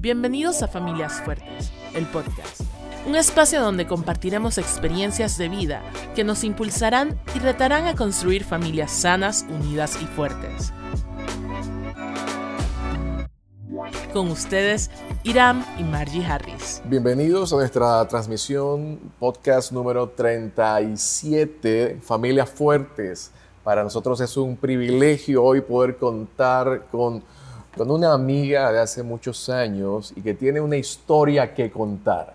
Bienvenidos 0.00 0.62
a 0.62 0.68
Familias 0.68 1.20
Fuertes, 1.24 1.72
el 1.92 2.06
podcast. 2.06 2.60
Un 3.04 3.16
espacio 3.16 3.60
donde 3.60 3.88
compartiremos 3.88 4.56
experiencias 4.56 5.36
de 5.38 5.48
vida 5.48 5.82
que 6.14 6.22
nos 6.22 6.44
impulsarán 6.44 7.20
y 7.34 7.40
retarán 7.40 7.88
a 7.88 7.96
construir 7.96 8.44
familias 8.44 8.92
sanas, 8.92 9.44
unidas 9.48 10.00
y 10.00 10.06
fuertes. 10.06 10.72
Con 14.12 14.30
ustedes, 14.30 14.88
Iram 15.24 15.64
y 15.80 15.82
Margie 15.82 16.24
Harris. 16.24 16.80
Bienvenidos 16.84 17.52
a 17.52 17.56
nuestra 17.56 18.06
transmisión 18.06 19.00
podcast 19.18 19.72
número 19.72 20.10
37, 20.10 21.98
Familias 22.02 22.48
Fuertes. 22.48 23.32
Para 23.64 23.82
nosotros 23.82 24.20
es 24.20 24.36
un 24.36 24.56
privilegio 24.56 25.42
hoy 25.42 25.60
poder 25.60 25.96
contar 25.96 26.86
con, 26.92 27.24
con 27.78 27.92
una 27.92 28.12
amiga 28.12 28.72
de 28.72 28.80
hace 28.80 29.04
muchos 29.04 29.48
años 29.48 30.12
y 30.16 30.20
que 30.20 30.34
tiene 30.34 30.60
una 30.60 30.76
historia 30.76 31.54
que 31.54 31.70
contar, 31.70 32.34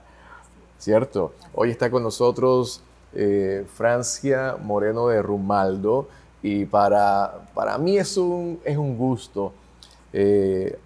¿cierto? 0.80 1.34
Hoy 1.54 1.70
está 1.70 1.92
con 1.92 2.02
nosotros 2.02 2.82
eh, 3.14 3.66
Francia 3.76 4.56
Moreno 4.64 5.10
de 5.10 5.22
Rumaldo 5.22 6.08
y 6.42 6.64
para, 6.64 7.42
para 7.54 7.78
mí 7.78 7.98
es 7.98 8.16
un, 8.16 8.62
es 8.64 8.78
un 8.78 8.98
gusto. 8.98 9.52
Eh, 10.14 10.80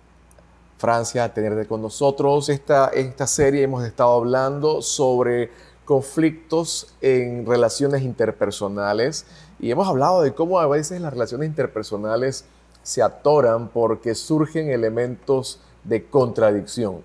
Francia, 0.80 1.32
tenerte 1.32 1.68
con 1.68 1.84
nosotros. 1.84 2.49
Esta, 2.49 2.88
esta 2.88 3.27
serie 3.27 3.62
hemos 3.62 3.85
estado 3.85 4.13
hablando 4.13 4.82
sobre 4.82 5.52
conflictos 5.85 6.96
en 6.99 7.46
relaciones 7.46 8.02
interpersonales 8.02 9.27
y 9.60 9.70
hemos 9.70 9.88
hablado 9.88 10.24
de 10.24 10.34
cómo 10.34 10.60
a 10.60 10.68
veces 10.68 10.99
las 10.99 11.13
relaciones 11.13 11.48
interpersonales 11.48 12.46
se 12.88 13.02
atoran 13.02 13.68
porque 13.68 14.16
surgen 14.16 14.70
elementos 14.70 15.59
de 15.84 16.05
contradicción. 16.05 17.02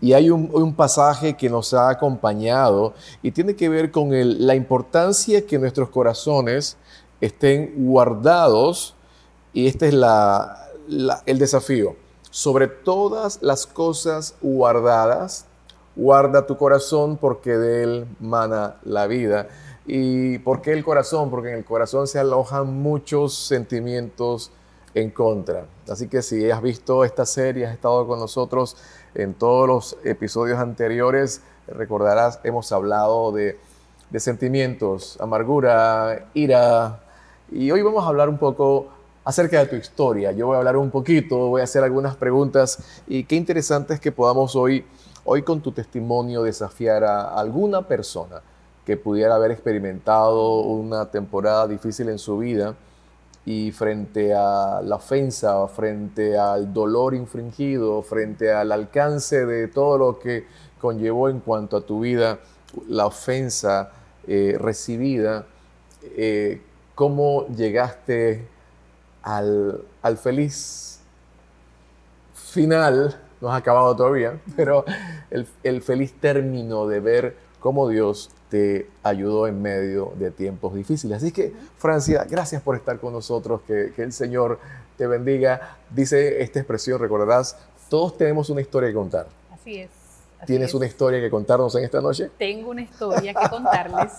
Y 0.00 0.12
hay 0.12 0.30
un, 0.30 0.48
un 0.52 0.74
pasaje 0.74 1.34
que 1.36 1.50
nos 1.50 1.74
ha 1.74 1.88
acompañado 1.88 2.94
y 3.20 3.32
tiene 3.32 3.56
que 3.56 3.68
ver 3.68 3.90
con 3.90 4.12
el, 4.12 4.46
la 4.46 4.54
importancia 4.54 5.44
que 5.44 5.58
nuestros 5.58 5.88
corazones 5.88 6.76
estén 7.20 7.74
guardados 7.76 8.94
y 9.52 9.66
este 9.66 9.88
es 9.88 9.94
el 11.26 11.38
desafío 11.38 11.96
sobre 12.30 12.68
todas 12.68 13.42
las 13.42 13.66
cosas 13.66 14.36
guardadas, 14.40 15.46
guarda 15.96 16.46
tu 16.46 16.56
corazón 16.56 17.16
porque 17.16 17.56
de 17.56 17.82
él 17.82 18.06
mana 18.20 18.76
la 18.84 19.08
vida. 19.08 19.48
¿Y 19.84 20.38
por 20.38 20.62
qué 20.62 20.72
el 20.72 20.84
corazón? 20.84 21.28
Porque 21.28 21.50
en 21.50 21.56
el 21.58 21.64
corazón 21.64 22.06
se 22.06 22.20
alojan 22.20 22.72
muchos 22.72 23.34
sentimientos 23.34 24.52
en 24.94 25.10
contra. 25.10 25.66
Así 25.88 26.08
que 26.08 26.22
si 26.22 26.50
has 26.50 26.62
visto 26.62 27.04
esta 27.04 27.26
serie, 27.26 27.66
has 27.66 27.74
estado 27.74 28.06
con 28.06 28.18
nosotros 28.20 28.76
en 29.14 29.34
todos 29.34 29.68
los 29.68 29.96
episodios 30.04 30.58
anteriores, 30.58 31.42
recordarás, 31.66 32.40
hemos 32.44 32.70
hablado 32.72 33.32
de, 33.32 33.58
sentimientos, 34.18 35.20
amargura, 35.20 36.26
ira. 36.34 37.00
Y 37.50 37.70
hoy 37.72 37.82
vamos 37.82 38.04
a 38.04 38.08
hablar 38.08 38.28
un 38.28 38.38
poco 38.38 38.88
acerca 39.24 39.58
de 39.58 39.66
tu 39.66 39.76
historia. 39.76 40.30
Yo 40.30 40.46
voy 40.46 40.54
a 40.54 40.58
hablar 40.58 40.76
un 40.76 40.90
poquito, 40.90 41.48
voy 41.48 41.62
a 41.62 41.64
hacer 41.64 41.82
algunas 41.82 42.14
preguntas 42.14 42.78
y 43.08 43.24
qué 43.24 43.34
interesante 43.34 43.94
es 43.94 44.00
que 44.00 44.12
podamos 44.12 44.54
hoy, 44.54 44.84
hoy 45.24 45.42
con 45.42 45.60
tu 45.60 45.72
testimonio 45.72 46.44
desafiar 46.44 47.02
a 47.02 47.34
alguna 47.34 47.88
persona 47.88 48.40
que 48.86 48.96
pudiera 48.96 49.34
haber 49.34 49.50
experimentado 49.50 50.60
una 50.60 51.10
temporada 51.10 51.66
difícil 51.66 52.08
en 52.08 52.18
su 52.18 52.38
vida 52.38 52.76
y 53.46 53.72
frente 53.72 54.32
a 54.34 54.80
la 54.82 54.96
ofensa, 54.96 55.66
frente 55.68 56.38
al 56.38 56.72
dolor 56.72 57.14
infringido, 57.14 58.02
frente 58.02 58.52
al 58.52 58.72
alcance 58.72 59.44
de 59.44 59.68
todo 59.68 59.98
lo 59.98 60.18
que 60.18 60.46
conllevó 60.80 61.28
en 61.28 61.40
cuanto 61.40 61.76
a 61.76 61.80
tu 61.82 62.00
vida, 62.00 62.38
la 62.88 63.06
ofensa 63.06 63.92
eh, 64.26 64.56
recibida, 64.58 65.46
eh, 66.02 66.62
cómo 66.94 67.46
llegaste 67.48 68.46
al, 69.22 69.82
al 70.02 70.16
feliz 70.16 71.00
final, 72.34 73.20
no 73.40 73.52
ha 73.52 73.56
acabado 73.56 73.94
todavía, 73.94 74.40
pero 74.56 74.84
el, 75.30 75.46
el, 75.62 75.82
feliz 75.82 76.14
término 76.20 76.86
de 76.86 77.00
ver 77.00 77.36
cómo 77.64 77.88
Dios 77.88 78.28
te 78.50 78.90
ayudó 79.02 79.46
en 79.46 79.62
medio 79.62 80.12
de 80.16 80.30
tiempos 80.30 80.74
difíciles. 80.74 81.16
Así 81.16 81.32
que, 81.32 81.50
Francia, 81.78 82.26
gracias 82.28 82.60
por 82.60 82.76
estar 82.76 83.00
con 83.00 83.14
nosotros, 83.14 83.62
que, 83.66 83.90
que 83.96 84.02
el 84.02 84.12
Señor 84.12 84.58
te 84.98 85.06
bendiga. 85.06 85.78
Dice 85.88 86.42
esta 86.42 86.58
expresión, 86.58 87.00
recordarás, 87.00 87.56
todos 87.88 88.18
tenemos 88.18 88.50
una 88.50 88.60
historia 88.60 88.90
que 88.90 88.94
contar. 88.94 89.28
Así 89.50 89.78
es. 89.78 89.88
¿Tienes 90.44 90.68
es. 90.68 90.74
una 90.74 90.84
historia 90.84 91.22
que 91.22 91.30
contarnos 91.30 91.74
en 91.76 91.84
esta 91.84 92.02
noche? 92.02 92.30
Tengo 92.36 92.68
una 92.68 92.82
historia 92.82 93.32
que 93.32 93.48
contarles. 93.48 94.12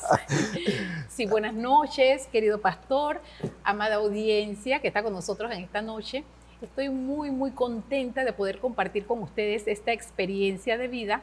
sí, 1.10 1.28
buenas 1.28 1.54
noches, 1.54 2.26
querido 2.32 2.60
pastor, 2.60 3.22
amada 3.64 3.98
audiencia 3.98 4.80
que 4.80 4.88
está 4.88 5.04
con 5.04 5.14
nosotros 5.14 5.52
en 5.52 5.60
esta 5.60 5.84
noche. 5.84 6.24
Estoy 6.64 6.90
muy, 6.90 7.30
muy 7.30 7.52
contenta 7.52 8.26
de 8.26 8.34
poder 8.34 8.58
compartir 8.58 9.06
con 9.06 9.22
ustedes 9.22 9.68
esta 9.68 9.92
experiencia 9.92 10.80
de 10.80 10.88
vida 10.88 11.22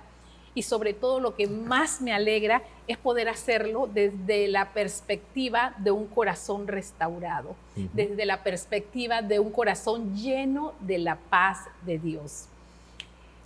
y 0.55 0.63
sobre 0.63 0.93
todo 0.93 1.21
lo 1.21 1.35
que 1.35 1.47
más 1.47 2.01
me 2.01 2.13
alegra 2.13 2.63
es 2.87 2.99
poder 2.99 3.29
hacerlo 3.29 3.89
desde 3.93 4.49
la 4.49 4.73
perspectiva 4.73 5.75
de 5.79 5.91
un 5.91 6.07
corazón 6.07 6.67
restaurado, 6.69 7.51
uh 7.77 7.81
-huh. 7.81 7.89
desde 7.93 8.27
la 8.27 8.43
perspectiva 8.43 9.23
de 9.23 9.39
un 9.39 9.51
corazón 9.51 10.15
lleno 10.15 10.75
de 10.81 10.99
la 10.99 11.17
paz 11.17 11.61
de 11.87 11.99
Dios. 11.99 12.47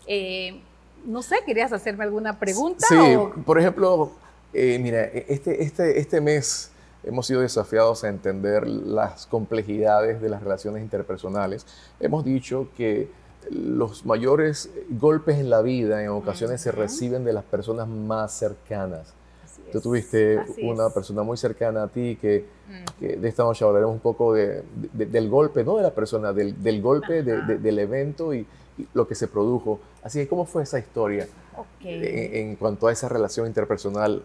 Eh, 0.07 0.61
no 1.05 1.23
sé, 1.23 1.37
¿querías 1.47 1.73
hacerme 1.73 2.05
alguna 2.05 2.39
pregunta? 2.39 2.87
Sí, 2.89 2.97
o? 2.97 3.33
por 3.45 3.59
ejemplo, 3.59 4.11
eh, 4.53 4.79
mira, 4.81 5.05
este, 5.05 5.63
este, 5.63 5.99
este 6.01 6.21
mes 6.21 6.71
hemos 7.05 7.27
sido 7.27 7.41
desafiados 7.41 8.03
a 8.05 8.09
entender 8.09 8.67
las 8.67 9.27
complejidades 9.27 10.21
de 10.21 10.29
las 10.29 10.43
relaciones 10.43 10.83
interpersonales. 10.83 11.65
Hemos 12.01 12.25
dicho 12.25 12.69
que 12.77 13.09
los 13.51 14.05
mayores 14.05 14.71
golpes 14.91 15.39
en 15.39 15.51
la 15.51 15.63
vida 15.63 16.03
en 16.03 16.09
ocasiones 16.11 16.61
uh 16.61 16.69
-huh. 16.69 16.73
se 16.73 16.73
reciben 16.73 17.25
de 17.25 17.33
las 17.33 17.45
personas 17.45 17.87
más 17.89 18.33
cercanas. 18.33 19.15
Así 19.45 19.63
Tú 19.73 19.81
tuviste 19.81 20.39
una 20.63 20.89
es. 20.89 20.93
persona 20.93 21.23
muy 21.23 21.37
cercana 21.37 21.85
a 21.85 21.89
ti 21.89 22.17
que, 22.21 22.45
uh 22.69 22.73
-huh. 22.73 22.95
que, 22.99 23.17
de 23.17 23.29
esta 23.29 23.43
noche 23.45 23.65
hablaremos 23.65 23.95
un 23.95 24.01
poco 24.01 24.35
de, 24.35 24.63
de, 24.93 25.07
del 25.07 25.29
golpe, 25.29 25.65
no 25.65 25.77
de 25.77 25.83
la 25.83 25.95
persona, 25.95 26.33
del, 26.33 26.61
del 26.63 26.81
golpe 26.83 27.23
de, 27.23 27.59
del 27.59 27.79
evento 27.79 28.35
y, 28.35 28.47
y, 28.79 28.87
lo 28.95 29.07
que 29.07 29.15
se 29.15 29.29
produjo. 29.29 29.81
Así 30.03 30.19
que, 30.21 30.29
¿cómo 30.29 30.45
fue 30.45 30.63
esa 30.63 30.79
historia 30.79 31.27
okay. 31.57 31.95
en, 32.05 32.49
en, 32.51 32.57
cuanto 32.57 32.89
a 32.89 32.93
esa 32.93 33.09
relación 33.09 33.47
interpersonal 33.47 34.23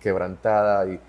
quebrantada 0.00 0.86
y, 0.88 1.00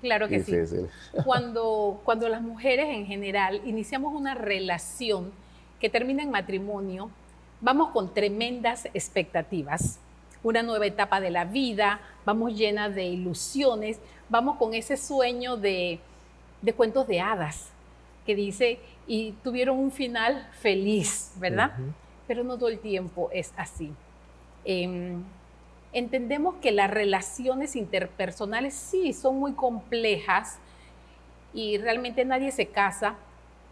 Claro 0.00 0.28
que 0.28 0.38
difícil. 0.38 0.66
sí. 1.12 1.22
Cuando, 1.24 2.00
cuando 2.04 2.28
las 2.28 2.40
mujeres 2.42 2.86
en 2.88 3.06
general 3.06 3.60
iniciamos 3.64 4.14
una 4.14 4.34
relación 4.34 5.32
que 5.80 5.88
termina 5.88 6.22
en 6.22 6.30
matrimonio, 6.30 7.10
vamos 7.60 7.90
con 7.90 8.12
tremendas 8.12 8.86
expectativas, 8.94 9.98
una 10.42 10.62
nueva 10.62 10.86
etapa 10.86 11.20
de 11.20 11.30
la 11.30 11.44
vida, 11.44 12.00
vamos 12.24 12.54
llenas 12.54 12.94
de 12.94 13.04
ilusiones, 13.04 13.98
vamos 14.28 14.56
con 14.56 14.74
ese 14.74 14.96
sueño 14.96 15.56
de, 15.56 15.98
de 16.62 16.72
cuentos 16.72 17.06
de 17.06 17.20
hadas 17.20 17.70
que 18.24 18.34
dice, 18.34 18.78
y 19.06 19.32
tuvieron 19.42 19.78
un 19.78 19.90
final 19.90 20.48
feliz, 20.60 21.32
¿verdad? 21.36 21.72
Uh 21.78 21.82
-huh. 21.82 21.92
Pero 22.26 22.44
no 22.44 22.58
todo 22.58 22.68
el 22.68 22.78
tiempo 22.78 23.30
es 23.32 23.54
así. 23.56 23.90
Eh, 24.66 25.16
entendemos 25.94 26.56
que 26.56 26.70
las 26.70 26.90
relaciones 26.90 27.74
interpersonales 27.74 28.74
sí 28.74 29.14
son 29.14 29.38
muy 29.38 29.52
complejas 29.52 30.58
y 31.54 31.78
realmente 31.78 32.24
nadie 32.26 32.52
se 32.52 32.66
casa 32.66 33.14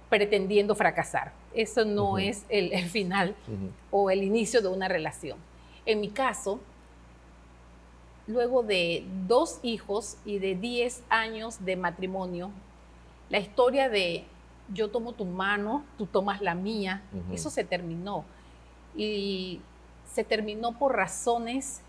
pretendiendo 0.09 0.75
fracasar. 0.75 1.33
Eso 1.57 1.85
no 1.85 2.13
uh 2.13 2.17
-huh. 2.19 2.29
es 2.29 2.45
el, 2.49 2.73
el 2.73 2.85
final 2.85 3.35
uh 3.49 3.53
-huh. 3.53 3.71
o 3.91 4.11
el 4.11 4.23
inicio 4.23 4.61
de 4.61 4.69
una 4.69 4.89
relación. 4.89 5.39
En 5.87 6.01
mi 6.01 6.11
caso, 6.11 6.61
luego 8.27 8.63
de 8.63 9.05
dos 9.27 9.59
hijos 9.63 10.19
y 10.25 10.39
de 10.39 10.55
10 10.55 11.03
años 11.09 11.65
de 11.65 11.77
matrimonio, 11.77 12.51
la 13.31 13.39
historia 13.39 13.89
de 13.89 14.25
yo 14.73 14.91
tomo 14.91 15.13
tu 15.13 15.25
mano, 15.25 15.85
tú 15.97 16.07
tomas 16.07 16.43
la 16.43 16.55
mía, 16.55 17.03
uh 17.13 17.17
-huh. 17.17 17.35
eso 17.35 17.51
se 17.51 17.65
terminó. 17.65 18.25
Y 18.97 19.61
se 20.13 20.25
terminó 20.25 20.73
por 20.79 20.95
razones, 20.95 21.81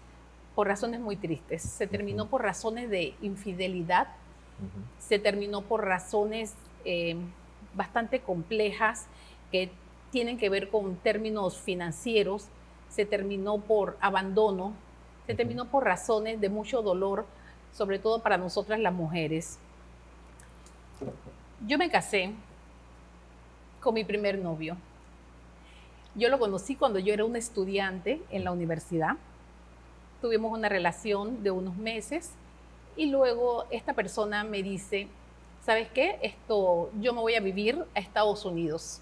por 0.55 0.67
razones 0.67 0.99
muy 0.99 1.15
tristes. 1.15 1.61
Se 1.61 1.87
terminó 1.87 2.23
uh 2.23 2.27
-huh. 2.27 2.29
por 2.29 2.41
razones 2.43 2.89
de 2.89 3.15
infidelidad, 3.21 4.07
uh 4.07 4.65
-huh. 4.65 4.83
se 4.99 5.19
terminó 5.19 5.61
por 5.61 5.85
razones 5.85 6.55
eh, 6.85 7.15
bastante 7.75 8.19
complejas 8.21 9.07
que 9.51 9.69
tienen 10.11 10.37
que 10.37 10.49
ver 10.49 10.69
con 10.69 10.95
términos 10.97 11.57
financieros, 11.57 12.47
se 12.89 13.05
terminó 13.05 13.59
por 13.59 13.97
abandono, 13.99 14.73
se 15.25 15.35
terminó 15.35 15.65
por 15.65 15.83
razones 15.83 16.39
de 16.39 16.49
mucho 16.49 16.81
dolor, 16.81 17.25
sobre 17.73 17.99
todo 17.99 18.21
para 18.21 18.37
nosotras 18.37 18.79
las 18.79 18.93
mujeres. 18.93 19.59
Yo 21.65 21.77
me 21.77 21.89
casé 21.89 22.31
con 23.81 23.93
mi 23.93 24.03
primer 24.03 24.39
novio. 24.39 24.77
Yo 26.15 26.29
lo 26.29 26.39
conocí 26.39 26.75
cuando 26.75 26.97
yo 26.97 27.13
era 27.13 27.25
un 27.25 27.35
estudiante 27.35 28.21
en 28.31 28.43
la 28.43 28.51
universidad. 28.51 29.17
Tuvimos 30.21 30.51
una 30.51 30.69
relación 30.69 31.43
de 31.43 31.51
unos 31.51 31.77
meses 31.77 32.31
y 32.95 33.07
luego 33.07 33.65
esta 33.69 33.93
persona 33.93 34.43
me 34.43 34.63
dice, 34.63 35.07
¿sabes 35.63 35.89
qué? 35.89 36.17
Esto, 36.23 36.89
yo 36.99 37.13
me 37.13 37.21
voy 37.21 37.35
a 37.35 37.39
vivir 37.39 37.85
a 37.93 37.99
Estados 37.99 38.45
Unidos. 38.45 39.01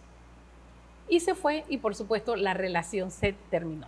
Y 1.08 1.20
se 1.20 1.36
fue 1.36 1.64
y 1.70 1.78
por 1.78 1.96
supuesto 1.96 2.36
la 2.36 2.54
relación 2.54 3.12
se 3.12 3.34
terminó. 3.50 3.88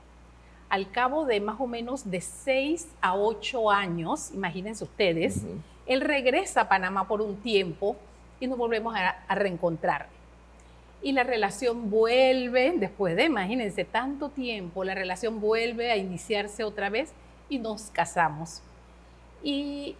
Al 0.69 0.91
cabo 0.91 1.25
de 1.25 1.39
más 1.39 1.59
o 1.59 1.67
menos 1.67 2.09
de 2.09 2.21
seis 2.21 2.89
a 3.01 3.15
ocho 3.15 3.71
años, 3.71 4.31
imagínense 4.33 4.83
ustedes, 4.83 5.43
él 5.85 6.01
regresa 6.01 6.61
a 6.61 6.69
Panamá 6.69 7.07
por 7.07 7.21
un 7.21 7.37
tiempo 7.37 7.95
y 8.39 8.47
nos 8.47 8.57
volvemos 8.57 8.95
a, 8.95 9.09
a 9.27 9.35
reencontrar. 9.35 10.07
Y 11.01 11.13
la 11.13 11.23
relación 11.23 11.89
vuelve, 11.89 12.73
después 12.75 13.15
de, 13.15 13.25
imagínense, 13.25 13.85
tanto 13.85 14.29
tiempo, 14.29 14.83
la 14.83 14.95
relación 14.95 15.39
vuelve 15.39 15.91
a 15.91 15.95
iniciarse 15.95 16.63
otra 16.63 16.89
vez 16.89 17.13
y 17.49 17.59
nos 17.59 17.83
casamos. 17.91 18.61
Y 19.43 19.95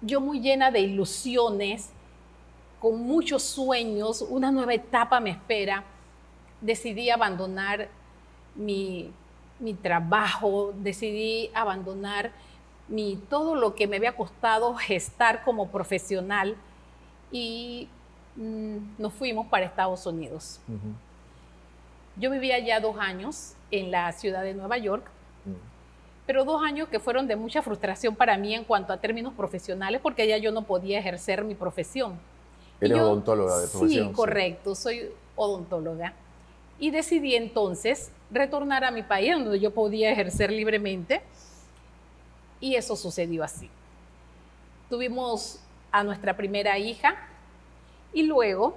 yo 0.00 0.20
muy 0.20 0.40
llena 0.40 0.70
de 0.70 0.80
ilusiones, 0.80 1.90
con 2.80 3.00
muchos 3.00 3.44
sueños, 3.44 4.22
una 4.28 4.50
nueva 4.50 4.74
etapa 4.74 5.20
me 5.20 5.30
espera, 5.30 5.84
decidí 6.62 7.10
abandonar 7.10 7.88
mi, 8.54 9.10
mi 9.58 9.74
trabajo, 9.74 10.72
decidí 10.78 11.50
abandonar 11.54 12.32
mi, 12.88 13.16
todo 13.28 13.54
lo 13.54 13.74
que 13.74 13.86
me 13.86 13.96
había 13.96 14.16
costado 14.16 14.74
gestar 14.74 15.44
como 15.44 15.68
profesional 15.68 16.56
y 17.30 17.88
mm, 18.36 18.76
nos 18.98 19.12
fuimos 19.12 19.46
para 19.48 19.66
Estados 19.66 20.06
Unidos. 20.06 20.60
Yo 22.16 22.30
vivía 22.30 22.58
ya 22.58 22.80
dos 22.80 22.96
años 22.98 23.54
en 23.70 23.90
la 23.90 24.12
ciudad 24.12 24.42
de 24.42 24.54
Nueva 24.54 24.78
York, 24.78 25.04
pero 26.26 26.44
dos 26.44 26.62
años 26.62 26.88
que 26.88 27.00
fueron 27.00 27.26
de 27.26 27.36
mucha 27.36 27.62
frustración 27.62 28.14
para 28.14 28.36
mí 28.36 28.54
en 28.54 28.64
cuanto 28.64 28.92
a 28.92 28.98
términos 28.98 29.32
profesionales, 29.34 30.00
porque 30.02 30.26
ya 30.26 30.36
yo 30.36 30.52
no 30.52 30.62
podía 30.62 30.98
ejercer 30.98 31.44
mi 31.44 31.54
profesión. 31.54 32.18
Eres 32.80 33.00
odontóloga 33.00 33.58
de 33.58 33.68
profesión. 33.68 34.08
Sí, 34.08 34.12
correcto, 34.12 34.74
soy 34.74 35.10
odontóloga. 35.36 36.14
Y 36.82 36.90
decidí 36.90 37.36
entonces 37.36 38.10
retornar 38.28 38.82
a 38.82 38.90
mi 38.90 39.04
país, 39.04 39.34
donde 39.34 39.60
yo 39.60 39.70
podía 39.70 40.10
ejercer 40.10 40.50
libremente, 40.50 41.22
y 42.58 42.74
eso 42.74 42.96
sucedió 42.96 43.44
así. 43.44 43.70
Tuvimos 44.90 45.60
a 45.92 46.02
nuestra 46.02 46.36
primera 46.36 46.76
hija 46.78 47.14
y 48.12 48.24
luego 48.24 48.76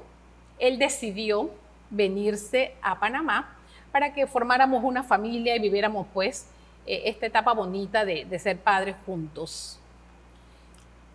él 0.60 0.78
decidió 0.78 1.50
venirse 1.90 2.76
a 2.84 3.00
Panamá 3.00 3.58
para 3.92 4.14
que 4.14 4.28
formáramos 4.28 4.84
una 4.84 5.02
familia 5.02 5.56
y 5.56 5.60
viviéramos 5.60 6.06
pues 6.14 6.46
eh, 6.86 7.02
esta 7.06 7.26
etapa 7.26 7.54
bonita 7.56 8.06
de, 8.06 8.26
de 8.26 8.38
ser 8.38 8.60
padres 8.60 8.96
juntos. 9.08 9.80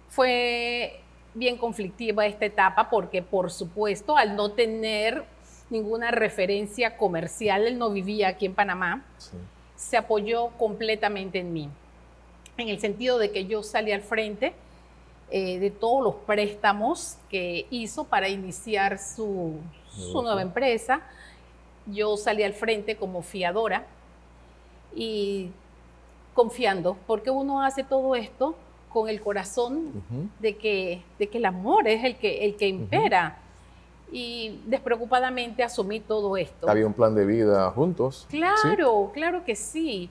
Fue 0.09 0.99
bien 1.35 1.57
conflictiva 1.57 2.27
esta 2.27 2.47
etapa 2.47 2.91
porque 2.91 3.23
por 3.23 3.53
supuesto 3.53 4.17
al 4.17 4.35
no 4.35 4.51
tener 4.51 5.25
ninguna 5.71 6.11
referencia 6.11 6.97
comercial, 6.97 7.67
él 7.67 7.79
no 7.79 7.91
vivía 7.91 8.29
aquí 8.29 8.47
en 8.47 8.55
Panamá, 8.55 9.05
se 9.77 9.97
apoyó 9.97 10.49
completamente 10.59 11.39
en 11.39 11.53
mí 11.53 11.71
en 12.61 12.69
el 12.69 12.79
sentido 12.79 13.19
de 13.19 13.31
que 13.31 13.47
yo 13.47 13.63
salí 13.63 13.93
al 13.93 14.03
frente 14.03 14.55
eh, 15.31 15.59
de 15.59 15.71
todos 15.71 16.03
los 16.03 16.15
préstamos 16.27 17.17
que 17.29 17.67
hizo 17.71 18.05
para 18.05 18.29
iniciar 18.29 18.99
su, 18.99 19.55
su, 19.91 20.23
nueva 20.23 20.43
empresa. 20.43 21.03
Yo 21.87 22.17
salí 22.17 22.43
al 22.43 22.55
frente 22.55 22.97
como 22.97 23.23
fiadora 23.23 23.87
y 24.95 25.51
confiando, 26.35 26.97
porque 27.07 27.31
uno 27.31 27.63
hace 27.63 27.85
todo 27.85 28.15
esto 28.15 28.57
con 28.93 29.09
el 29.09 29.21
corazón 29.21 30.03
de, 30.41 30.57
que, 30.57 31.03
de 31.19 31.29
que 31.29 31.39
el 31.39 31.45
amor 31.45 31.87
es 31.87 32.05
el 32.05 32.17
que, 32.17 32.45
el 32.45 32.57
que 32.57 32.67
impera. 32.67 33.40
Y 34.13 34.61
despreocupadamente 34.67 35.63
asumí 35.63 36.01
todo 36.01 36.37
esto. 36.37 36.69
¿Había 36.69 36.87
un 36.87 36.93
plan 36.93 37.15
de 37.15 37.25
vida 37.25 37.71
juntos? 37.71 38.27
Claro, 38.29 39.11
claro 39.15 39.45
que 39.45 39.55
sí. 39.55 40.11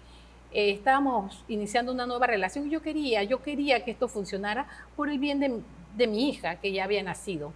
Eh, 0.51 0.71
estábamos 0.71 1.43
iniciando 1.47 1.91
una 1.91 2.05
nueva 2.05 2.25
relación 2.25 2.67
y 2.67 2.71
yo 2.71 2.81
quería, 2.81 3.23
yo 3.23 3.43
quería 3.43 3.83
que 3.83 3.91
esto 3.91 4.07
funcionara 4.07 4.67
por 4.95 5.09
el 5.09 5.19
bien 5.19 5.39
de, 5.39 6.07
mi 6.07 6.29
hija 6.29 6.55
que 6.55 6.71
ya 6.71 6.85
había 6.85 7.03
nacido. 7.03 7.51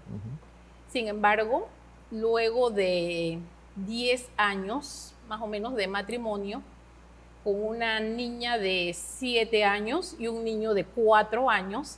Sin 0.90 1.08
embargo, 1.08 1.68
luego 2.12 2.70
de 2.70 3.40
10 3.78 4.30
años 4.38 5.14
más 5.28 5.42
o 5.42 5.48
menos 5.48 5.76
de 5.76 5.88
matrimonio, 5.88 6.62
con 7.44 7.62
una 7.62 8.00
niña 8.00 8.58
de 8.58 8.94
7 8.94 9.64
años 9.64 10.16
y 10.20 10.28
un 10.28 10.44
niño 10.44 10.74
de 10.74 10.86
4 10.86 11.50
años, 11.50 11.98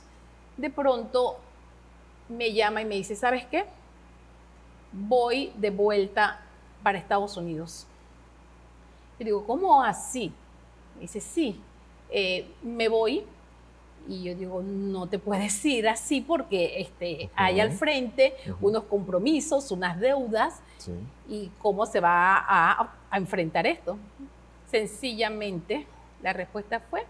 de 0.56 0.70
pronto 0.70 1.36
me 2.28 2.52
llama 2.52 2.82
y 2.82 2.84
me 2.84 2.96
dice, 2.96 3.14
¿sabes 3.14 3.44
qué? 3.46 3.64
Voy 4.98 5.52
de 5.56 5.70
vuelta 5.70 6.40
para 6.82 6.98
Estados 6.98 7.36
Unidos. 7.36 7.86
Y 9.18 9.24
digo, 9.24 9.44
¿cómo 9.44 9.82
así? 9.82 10.32
dice, 11.00 11.20
sí, 11.20 11.60
eh, 12.10 12.48
me 12.62 12.88
voy. 12.88 13.24
Y 14.08 14.22
yo 14.22 14.34
digo, 14.36 14.62
no 14.62 15.08
te 15.08 15.18
puedes 15.18 15.64
ir 15.64 15.88
así 15.88 16.20
porque 16.20 16.80
este, 16.80 17.28
hay 17.34 17.58
al 17.58 17.72
frente 17.72 18.34
unos 18.60 18.84
compromisos, 18.84 19.70
unas 19.72 19.98
deudas. 19.98 20.60
¿Y 21.28 21.50
cómo 21.58 21.86
se 21.86 21.98
va 21.98 22.44
a, 22.46 22.92
enfrentar 23.12 23.66
esto? 23.66 23.98
Sencillamente, 24.70 25.86
la 26.22 26.32
respuesta 26.32 26.80
fue, 26.80 27.04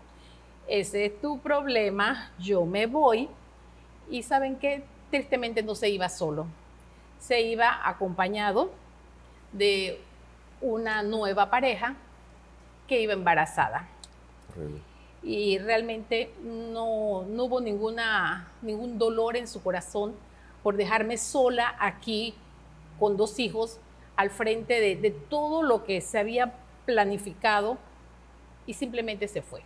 ese 0.66 1.06
es 1.06 1.20
tu 1.20 1.38
problema, 1.38 2.32
yo 2.38 2.64
me 2.64 2.86
voy. 2.86 3.28
Y 4.08 4.22
saben 4.22 4.56
que 4.56 4.84
tristemente 5.10 5.62
no 5.62 5.74
se 5.74 5.90
iba 5.90 6.08
solo, 6.08 6.46
se 7.18 7.40
iba 7.40 7.80
acompañado 7.88 8.70
de 9.52 10.00
una 10.60 11.02
nueva 11.02 11.50
pareja 11.50 11.94
que 12.86 13.00
iba 13.00 13.12
embarazada. 13.12 13.88
Y 15.22 15.58
realmente 15.58 16.30
no, 16.42 17.24
no 17.28 17.44
hubo 17.44 17.60
ninguna, 17.60 18.48
ningún 18.62 18.98
dolor 18.98 19.36
en 19.36 19.48
su 19.48 19.62
corazón 19.62 20.14
por 20.62 20.76
dejarme 20.76 21.18
sola 21.18 21.74
aquí 21.78 22.34
con 22.98 23.16
dos 23.16 23.38
hijos 23.38 23.78
al 24.16 24.30
frente 24.30 24.80
de, 24.80 24.96
de 24.96 25.10
todo 25.10 25.62
lo 25.62 25.84
que 25.84 26.00
se 26.00 26.18
había 26.18 26.54
planificado 26.86 27.76
y 28.66 28.74
simplemente 28.74 29.28
se 29.28 29.42
fue. 29.42 29.62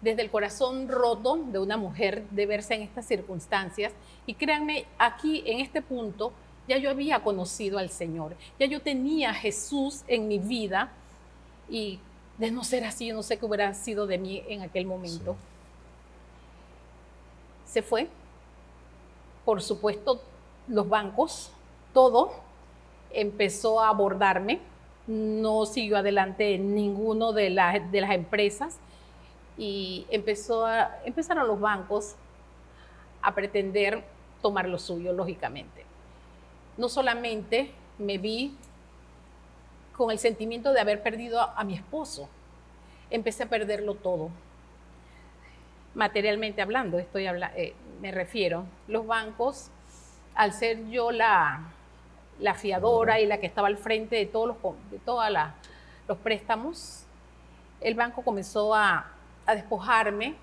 Desde 0.00 0.22
el 0.22 0.30
corazón 0.30 0.88
roto 0.88 1.36
de 1.36 1.58
una 1.58 1.76
mujer 1.76 2.24
de 2.30 2.46
verse 2.46 2.74
en 2.74 2.82
estas 2.82 3.06
circunstancias, 3.06 3.92
y 4.26 4.34
créanme, 4.34 4.86
aquí 4.98 5.42
en 5.46 5.60
este 5.60 5.82
punto 5.82 6.32
ya 6.68 6.78
yo 6.78 6.90
había 6.90 7.22
conocido 7.22 7.78
al 7.78 7.90
Señor, 7.90 8.36
ya 8.58 8.66
yo 8.66 8.80
tenía 8.80 9.30
a 9.30 9.34
Jesús 9.34 10.02
en 10.08 10.28
mi 10.28 10.38
vida 10.38 10.92
y 11.68 11.98
de 12.38 12.50
no 12.50 12.64
ser 12.64 12.84
así, 12.84 13.08
yo 13.08 13.14
no 13.14 13.22
sé 13.22 13.38
qué 13.38 13.44
hubiera 13.44 13.74
sido 13.74 14.06
de 14.06 14.16
mí 14.16 14.42
en 14.48 14.62
aquel 14.62 14.86
momento. 14.86 15.36
Se 17.66 17.82
fue. 17.82 18.08
Por 19.44 19.60
supuesto, 19.60 20.22
los 20.66 20.88
bancos, 20.88 21.52
todo 21.92 22.32
empezó 23.12 23.80
a 23.80 23.90
abordarme. 23.90 24.60
No 25.06 25.66
siguió 25.66 25.98
adelante 25.98 26.56
ninguno 26.56 27.32
de, 27.32 27.50
de 27.90 28.00
las 28.00 28.10
empresas 28.12 28.78
y 29.60 30.06
empezó 30.08 30.64
a, 30.64 31.00
empezaron 31.04 31.46
los 31.46 31.60
bancos 31.60 32.16
a 33.20 33.34
pretender 33.34 34.02
tomar 34.40 34.66
lo 34.66 34.78
suyo, 34.78 35.12
lógicamente. 35.12 35.84
No 36.78 36.88
solamente 36.88 37.70
me 37.98 38.16
vi 38.16 38.56
con 39.94 40.10
el 40.10 40.18
sentimiento 40.18 40.72
de 40.72 40.80
haber 40.80 41.02
perdido 41.02 41.42
a, 41.42 41.62
mi 41.62 41.74
esposo. 41.74 42.26
Empecé 43.10 43.42
a 43.42 43.50
perderlo 43.50 43.96
todo. 43.96 44.30
Materialmente 45.94 46.62
hablando, 46.62 46.98
estoy 46.98 47.26
eh, 47.26 47.74
me 48.00 48.12
refiero. 48.12 48.64
Los 48.88 49.06
bancos, 49.06 49.70
al 50.34 50.54
ser 50.54 50.88
yo 50.88 51.10
la, 51.10 51.70
la 52.38 52.54
fiadora 52.54 53.20
y 53.20 53.26
la 53.26 53.40
que 53.40 53.46
estaba 53.46 53.68
al 53.68 53.76
frente 53.76 54.16
de 54.16 54.24
todos 54.24 54.48
los, 54.48 54.90
de 54.90 54.98
todas 55.00 55.30
los 56.08 56.16
préstamos, 56.16 57.04
el 57.82 57.94
banco 57.94 58.22
comenzó 58.22 58.74
a, 58.74 59.19
a 59.50 59.54
despojarme 59.54 60.34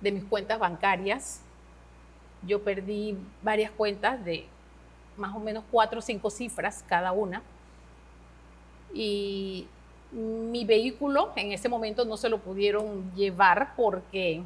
de 0.00 0.12
mis 0.12 0.24
cuentas 0.24 0.58
bancarias. 0.58 1.40
Yo 2.46 2.62
perdí 2.62 3.16
varias 3.42 3.70
cuentas 3.70 4.22
de 4.24 4.46
más 5.16 5.34
o 5.34 5.38
menos 5.38 5.64
cuatro 5.70 5.98
o 5.98 6.02
cinco 6.02 6.30
cifras 6.30 6.84
cada 6.88 7.12
una 7.12 7.42
y 8.92 9.66
mi 10.12 10.64
vehículo 10.64 11.30
en 11.36 11.52
ese 11.52 11.68
momento 11.68 12.04
no 12.04 12.16
se 12.16 12.28
lo 12.28 12.38
pudieron 12.38 13.12
llevar 13.14 13.74
porque 13.76 14.42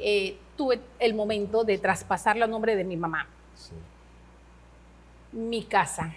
eh, 0.00 0.36
tuve 0.56 0.80
el 0.98 1.14
momento 1.14 1.64
de 1.64 1.78
traspasarlo 1.78 2.44
a 2.44 2.48
nombre 2.48 2.74
de 2.76 2.84
mi 2.84 2.96
mamá. 2.96 3.26
Mi 5.32 5.62
casa. 5.64 6.14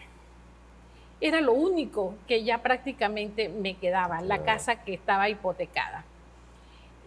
era 1.19 1.41
lo 1.41 1.53
único 1.53 2.15
que 2.27 2.43
ya 2.43 2.63
prácticamente 2.63 3.49
me 3.49 3.75
quedaba, 3.75 4.21
la 4.21 4.43
casa 4.43 4.83
que 4.83 4.93
estaba 4.93 5.29
hipotecada. 5.29 6.05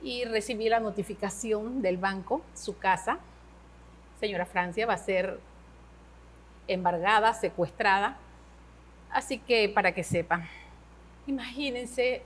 Y 0.04 0.24
recibí 0.24 0.68
la 0.68 0.78
notificación 0.80 1.82
del 1.82 1.96
banco, 1.96 2.42
su 2.54 2.76
casa, 2.78 3.18
señora 4.20 4.44
Francia, 4.44 4.86
va 4.86 4.92
a 4.92 4.98
ser 4.98 5.40
embargada, 6.68 7.32
secuestrada. 7.32 8.18
Así 9.10 9.38
que 9.38 9.68
para 9.68 9.92
que 9.92 10.04
sepan, 10.04 10.46
imagínense 11.26 12.22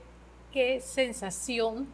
qué 0.51 0.81
sensación 0.81 1.87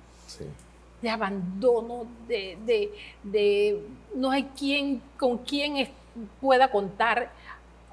de 1.02 1.10
abandono, 1.10 2.08
de, 2.28 2.92
de, 3.24 3.86
no 4.16 4.32
hay 4.32 4.46
quien 4.58 5.02
con 5.20 5.38
quien 5.38 5.88
pueda 6.42 6.72
contar. 6.72 7.32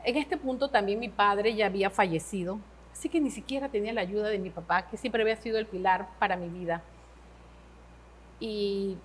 En 0.02 0.16
este 0.16 0.38
punto 0.38 0.68
también 0.70 0.98
mi 0.98 1.10
padre 1.10 1.54
ya 1.54 1.66
había 1.66 1.90
fallecido, 1.90 2.58
así 2.90 3.10
que 3.10 3.20
ni 3.20 3.30
siquiera 3.30 3.68
tenía 3.68 3.92
la 3.92 4.00
ayuda 4.00 4.28
de 4.30 4.38
mi 4.38 4.48
papá, 4.48 4.88
que 4.88 4.96
siempre 4.96 5.20
había 5.22 5.36
sido 5.36 5.58
el 5.58 5.66
pilar 5.66 6.08
para 6.18 6.36
mi 6.36 6.48
vida. 6.48 6.82
Y 8.42 8.96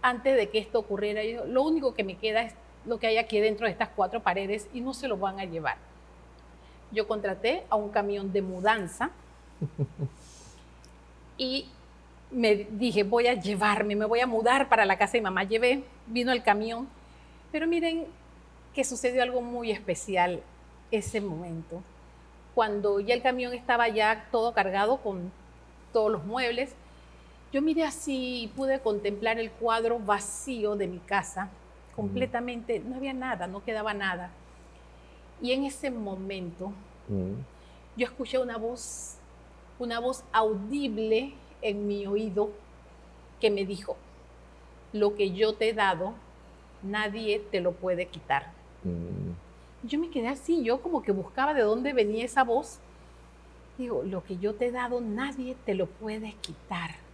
antes 0.00 0.36
de 0.36 0.48
que 0.48 0.58
esto 0.58 0.78
ocurriera, 0.78 1.20
lo 1.44 1.64
único 1.64 1.92
que 1.92 2.04
me 2.04 2.16
queda 2.16 2.42
es 2.42 2.54
lo 2.84 3.00
que 3.00 3.08
hay 3.08 3.18
aquí 3.18 3.40
dentro 3.40 3.66
de 3.66 3.72
estas 3.72 3.88
cuatro 3.88 4.20
paredes 4.20 4.68
y 4.72 4.80
no 4.80 4.94
se 4.94 5.08
lo 5.08 5.16
van 5.16 5.40
a 5.40 5.44
llevar. 5.44 5.76
Yo 6.92 7.08
contraté 7.08 7.64
a 7.68 7.74
un 7.74 7.88
camión 7.88 8.32
de 8.32 8.42
mudanza 8.42 9.10
y 11.36 11.66
me 12.30 12.54
dije, 12.54 13.02
voy 13.02 13.26
a 13.26 13.34
llevarme, 13.34 13.96
me 13.96 14.04
voy 14.04 14.20
a 14.20 14.28
mudar 14.28 14.68
para 14.68 14.84
la 14.84 14.96
casa 14.96 15.14
de 15.14 15.22
mamá. 15.22 15.42
Llevé, 15.42 15.82
vino 16.06 16.30
el 16.30 16.44
camión, 16.44 16.86
pero 17.50 17.66
miren 17.66 18.06
que 18.72 18.84
sucedió 18.84 19.20
algo 19.24 19.40
muy 19.40 19.72
especial 19.72 20.44
ese 20.92 21.20
momento. 21.20 21.82
Cuando 22.54 23.00
ya 23.00 23.14
el 23.14 23.22
camión 23.22 23.52
estaba 23.52 23.88
ya 23.88 24.28
todo 24.30 24.52
cargado 24.52 24.98
con 24.98 25.32
todos 25.92 26.12
los 26.12 26.24
muebles, 26.24 26.76
yo 27.52 27.62
miré 27.62 27.84
así 27.84 28.42
y 28.42 28.48
pude 28.48 28.80
contemplar 28.80 29.38
el 29.38 29.50
cuadro 29.50 29.98
vacío 29.98 30.76
de 30.76 30.88
mi 30.88 30.98
casa, 30.98 31.50
completamente, 31.94 32.80
no 32.80 32.96
había 32.96 33.12
nada, 33.12 33.46
no 33.46 33.64
quedaba 33.64 33.94
nada. 33.94 34.30
Y 35.40 35.52
en 35.52 35.64
ese 35.64 35.90
momento 35.90 36.72
yo 37.96 38.06
escuché 38.06 38.38
una 38.38 38.58
voz, 38.58 39.16
una 39.78 40.00
voz 40.00 40.24
audible 40.32 41.34
en 41.62 41.86
mi 41.86 42.06
oído 42.06 42.50
que 43.40 43.50
me 43.50 43.64
dijo, 43.64 43.96
lo 44.92 45.14
que 45.14 45.32
yo 45.32 45.54
te 45.54 45.68
he 45.68 45.72
dado, 45.72 46.14
nadie 46.82 47.38
te 47.50 47.60
lo 47.60 47.72
puede 47.72 48.06
quitar. 48.06 48.52
Mm. 48.82 49.86
Yo 49.86 49.98
me 49.98 50.10
quedé 50.10 50.28
así, 50.28 50.62
yo 50.62 50.80
como 50.80 51.02
que 51.02 51.12
buscaba 51.12 51.54
de 51.54 51.62
dónde 51.62 51.92
venía 51.92 52.24
esa 52.24 52.44
voz. 52.44 52.80
Digo, 53.78 54.02
lo 54.02 54.24
que 54.24 54.38
yo 54.38 54.54
te 54.54 54.66
he 54.66 54.72
dado, 54.72 55.00
nadie 55.00 55.56
te 55.64 55.74
lo 55.74 55.86
puede 55.86 56.32
quitar. 56.40 57.05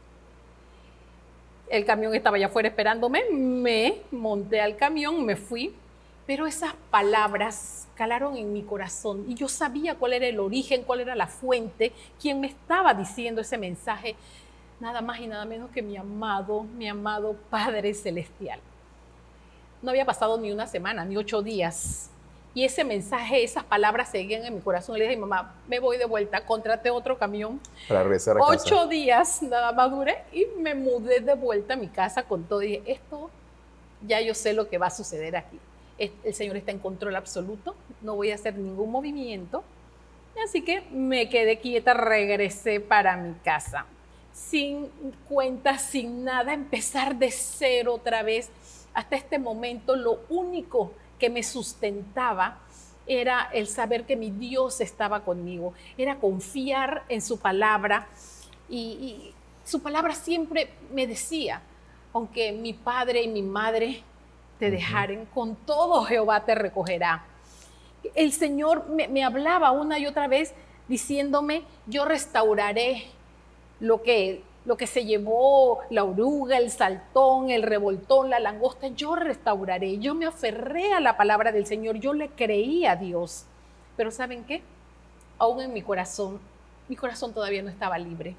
El 1.73 1.87
camión 1.87 2.15
estaba 2.15 2.37
allá 2.37 2.49
afuera 2.49 2.69
esperándome, 2.69 3.25
me 3.31 4.03
monté 4.11 4.61
al 4.61 4.77
camión, 4.77 5.25
me 5.25 5.37
fui, 5.37 5.75
pero 6.27 6.47
esas 6.47 6.75
palabras 6.91 7.89
calaron 7.95 8.37
en 8.37 8.53
mi 8.53 8.63
corazón 8.63 9.25
y 9.27 9.33
yo 9.33 9.49
sabía 9.49 9.95
cuál 9.95 10.13
era 10.13 10.27
el 10.27 10.39
origen, 10.39 10.83
cuál 10.83 11.01
era 11.01 11.15
la 11.15 11.29
fuente, 11.29 11.93
quién 12.21 12.41
me 12.41 12.49
estaba 12.49 12.93
diciendo 12.93 13.41
ese 13.41 13.57
mensaje, 13.57 14.17
nada 14.81 15.01
más 15.01 15.19
y 15.21 15.27
nada 15.27 15.47
menos 15.47 15.71
que 15.71 15.81
mi 15.81 15.97
amado, 15.97 16.63
mi 16.63 16.87
amado 16.87 17.37
Padre 17.49 17.95
Celestial 17.95 18.61
no 19.83 19.91
había 19.91 20.05
pasado 20.05 20.39
ni 20.39 20.53
una 20.53 20.67
semana, 20.67 21.05
ni 21.05 21.17
ocho 21.17 21.43
días. 21.43 22.09
Y 22.55 22.65
ese 22.65 22.85
mensaje, 22.85 23.43
esas 23.43 23.65
palabras 23.65 24.11
seguían 24.11 24.45
en 24.45 24.55
mi 24.55 24.61
corazón. 24.61 24.99
Le 24.99 25.05
dije, 25.05 25.17
mamá, 25.17 25.55
me 25.69 25.81
voy 25.81 25.97
de 25.97 26.05
vuelta, 26.05 26.45
contraté 26.45 26.91
otro 26.91 27.19
camión. 27.19 27.61
Para 27.89 28.03
regresar 28.03 28.37
a 28.37 28.41
Ocho 28.43 28.87
días 28.87 29.43
nada 29.43 29.73
más 29.73 29.91
duré 29.91 30.19
y 30.33 30.47
me 30.59 30.75
mudé 30.75 31.21
de 31.21 31.35
vuelta 31.35 31.75
a 31.75 31.77
mi 31.77 31.89
casa 31.89 32.25
con 32.25 32.45
todo. 32.45 32.63
Y 32.63 32.67
dije, 32.67 32.83
esto 32.93 33.31
ya 34.07 34.21
yo 34.21 34.35
sé 34.35 34.53
lo 34.53 34.69
que 34.69 34.79
va 34.79 34.89
a 34.89 34.91
suceder 34.91 35.37
aquí. 35.37 35.59
El 35.99 36.35
Señor 36.35 36.57
está 36.57 36.73
en 36.73 36.79
control 36.79 37.15
absoluto, 37.15 37.77
no 38.01 38.17
voy 38.17 38.33
a 38.33 38.35
hacer 38.35 38.57
ningún 38.57 38.91
movimiento. 38.91 39.63
Así 40.45 40.63
que 40.63 40.81
me 40.91 41.29
quedé 41.29 41.59
quieta, 41.59 41.95
regresé 41.95 42.81
para 42.81 43.17
mi 43.17 43.35
casa. 43.35 43.87
Sin 44.33 44.89
cuenta, 45.29 45.79
sin 45.79 46.25
nada, 46.25 46.55
empezar 46.55 47.17
de 47.17 47.31
cero 47.31 47.95
otra 47.95 48.23
vez 48.23 48.51
hasta 48.95 49.17
este 49.17 49.39
momento 49.39 49.95
lo 49.95 50.21
único 50.29 50.93
que 51.23 51.31
me 51.31 51.45
sustentaba 51.45 52.59
era 53.07 53.49
el 53.53 53.69
saber 53.69 54.07
que 54.07 54.17
mi 54.17 54.33
Dios 54.33 54.81
estaba 54.81 55.21
conmigo, 55.21 55.73
era 55.97 56.17
confiar 56.17 57.05
en 57.09 57.23
su 57.23 57.39
palabra 57.39 58.09
y, 58.69 59.33
su 59.65 59.81
palabra 59.81 60.17
siempre 60.17 60.71
me 60.93 61.07
decía, 61.07 61.63
aunque 62.13 62.51
mi 62.51 62.73
padre 62.73 63.23
y 63.23 63.29
mi 63.29 63.43
madre 63.43 64.03
te 64.59 64.73
dejaren, 64.73 65.27
con 65.27 65.55
todo 65.55 66.03
Jehová 66.03 66.45
te 66.45 66.57
recogerá. 66.57 67.25
El 68.17 68.33
Señor 68.33 68.89
me, 68.89 69.07
me 69.07 69.23
hablaba 69.23 69.71
una 69.71 70.01
y 70.01 70.09
otra 70.09 70.27
vez 70.27 70.53
diciéndome, 70.89 71.63
yo 71.87 72.05
restauraré 72.05 73.05
lo 73.79 74.03
que 74.03 74.43
lo 74.65 74.77
que 74.77 74.87
se 74.87 75.05
llevó 75.05 75.81
la 75.91 76.05
oruga, 76.05 76.57
el 76.57 76.71
saltón, 76.71 77.51
el 77.51 77.63
revoltón, 77.63 78.31
la 78.31 78.39
langosta, 78.39 78.89
yo 78.89 79.17
restauraré. 79.17 79.99
Yo 79.99 80.15
me 80.15 80.27
aferré 80.27 80.93
a 80.93 81.01
la 81.01 81.17
palabra 81.17 81.51
del 81.51 81.67
Señor, 81.67 81.97
yo 81.97 82.13
le 82.13 82.29
creí 82.29 82.87
a 82.87 82.97
Dios. 82.97 83.45
Pero 83.97 84.11
¿saben 84.11 84.45
qué? 84.45 84.63
Aún 85.39 85.61
en 85.61 85.73
mi 85.73 85.83
corazón, 85.83 86.41
mi 86.89 86.97
corazón 86.97 87.35
todavía 87.35 87.63
no 87.63 87.71
estaba 87.71 87.99
libre. 87.99 88.37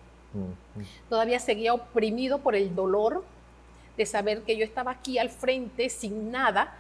Todavía 1.10 1.40
seguía 1.40 1.74
oprimido 1.74 2.40
por 2.40 2.56
el 2.56 2.74
dolor 2.74 3.24
de 3.98 4.06
saber 4.06 4.42
que 4.42 4.58
yo 4.58 4.64
estaba 4.64 4.92
aquí 4.92 5.20
al 5.20 5.30
frente 5.30 5.90
sin 5.90 6.32
nada 6.32 6.76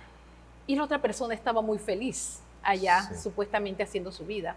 y 0.66 0.76
la 0.76 0.84
otra 0.84 1.02
persona 1.02 1.34
estaba 1.34 1.62
muy 1.62 1.78
feliz 1.78 2.42
allá, 2.64 3.12
supuestamente 3.16 3.84
haciendo 3.84 4.12
su 4.12 4.26
vida. 4.26 4.56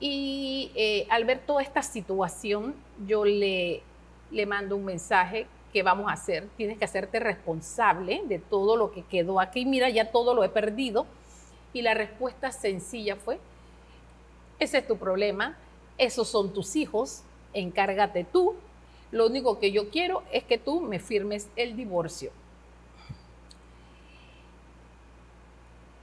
Y 0.00 0.72
eh, 0.74 1.06
al 1.10 1.24
ver 1.26 1.40
toda 1.46 1.62
esta 1.62 1.82
situación, 1.82 2.74
yo 3.06 3.24
le, 3.26 3.82
le 4.30 4.46
mando 4.46 4.76
un 4.76 4.86
mensaje 4.86 5.46
que 5.72 5.82
vamos 5.82 6.10
a 6.10 6.14
hacer. 6.14 6.48
Tienes 6.56 6.78
que 6.78 6.84
hacerte 6.86 7.20
responsable 7.20 8.22
de 8.26 8.38
todo 8.38 8.76
lo 8.76 8.92
que 8.92 9.02
quedó 9.02 9.40
aquí. 9.40 9.66
Mira, 9.66 9.90
ya 9.90 10.10
todo 10.10 10.34
lo 10.34 10.42
he 10.42 10.48
perdido. 10.48 11.06
Y 11.72 11.82
la 11.82 11.94
respuesta 11.94 12.50
sencilla 12.50 13.14
fue, 13.14 13.38
ese 14.58 14.78
es 14.78 14.86
tu 14.86 14.96
problema, 14.96 15.56
esos 15.98 16.28
son 16.28 16.52
tus 16.52 16.74
hijos, 16.74 17.22
encárgate 17.52 18.24
tú. 18.24 18.56
Lo 19.12 19.26
único 19.26 19.60
que 19.60 19.70
yo 19.70 19.90
quiero 19.90 20.22
es 20.32 20.44
que 20.44 20.58
tú 20.58 20.80
me 20.80 20.98
firmes 20.98 21.48
el 21.56 21.76
divorcio. 21.76 22.32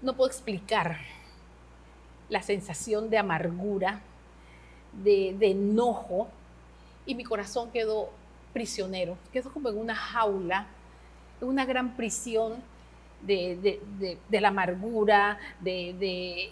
No 0.01 0.15
puedo 0.15 0.29
explicar 0.29 0.97
la 2.29 2.41
sensación 2.41 3.09
de 3.09 3.17
amargura, 3.17 4.01
de, 5.03 5.35
enojo, 5.41 6.27
y 7.05 7.15
mi 7.15 7.23
corazón 7.23 7.71
quedó 7.71 8.09
prisionero, 8.53 9.17
quedó 9.31 9.51
como 9.51 9.69
en 9.69 9.77
una 9.77 9.95
jaula, 9.95 10.67
en 11.39 11.47
una 11.47 11.65
gran 11.65 11.95
prisión 11.95 12.55
de, 13.21 13.79
la 14.29 14.47
amargura, 14.49 15.37
de, 15.61 16.49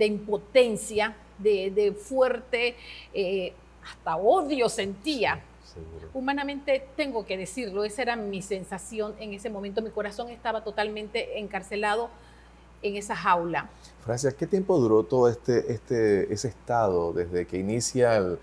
impotencia, 0.00 1.14
de, 1.38 1.96
fuerte, 1.98 2.76
eh, 3.14 3.52
hasta 3.84 4.16
odio 4.16 4.68
sentía. 4.68 5.42
Humanamente 6.12 6.84
tengo 6.96 7.24
que 7.24 7.36
decirlo, 7.36 7.84
esa 7.84 8.02
era 8.02 8.16
mi 8.16 8.42
sensación 8.42 9.14
en 9.20 9.34
ese 9.34 9.48
momento. 9.50 9.80
Mi 9.80 9.90
corazón 9.90 10.30
estaba 10.30 10.64
totalmente 10.64 11.38
encarcelado 11.38 12.10
en 12.82 12.96
esa 12.96 13.16
jaula. 13.16 13.68
Francia, 14.04 14.32
¿qué 14.32 14.46
tiempo 14.46 14.78
duró 14.78 15.02
todo 15.02 15.28
este, 15.28 15.72
este, 15.72 16.32
ese 16.32 16.48
estado 16.48 17.12
desde 17.12 17.46
que 17.46 17.58
inicia 17.58 18.38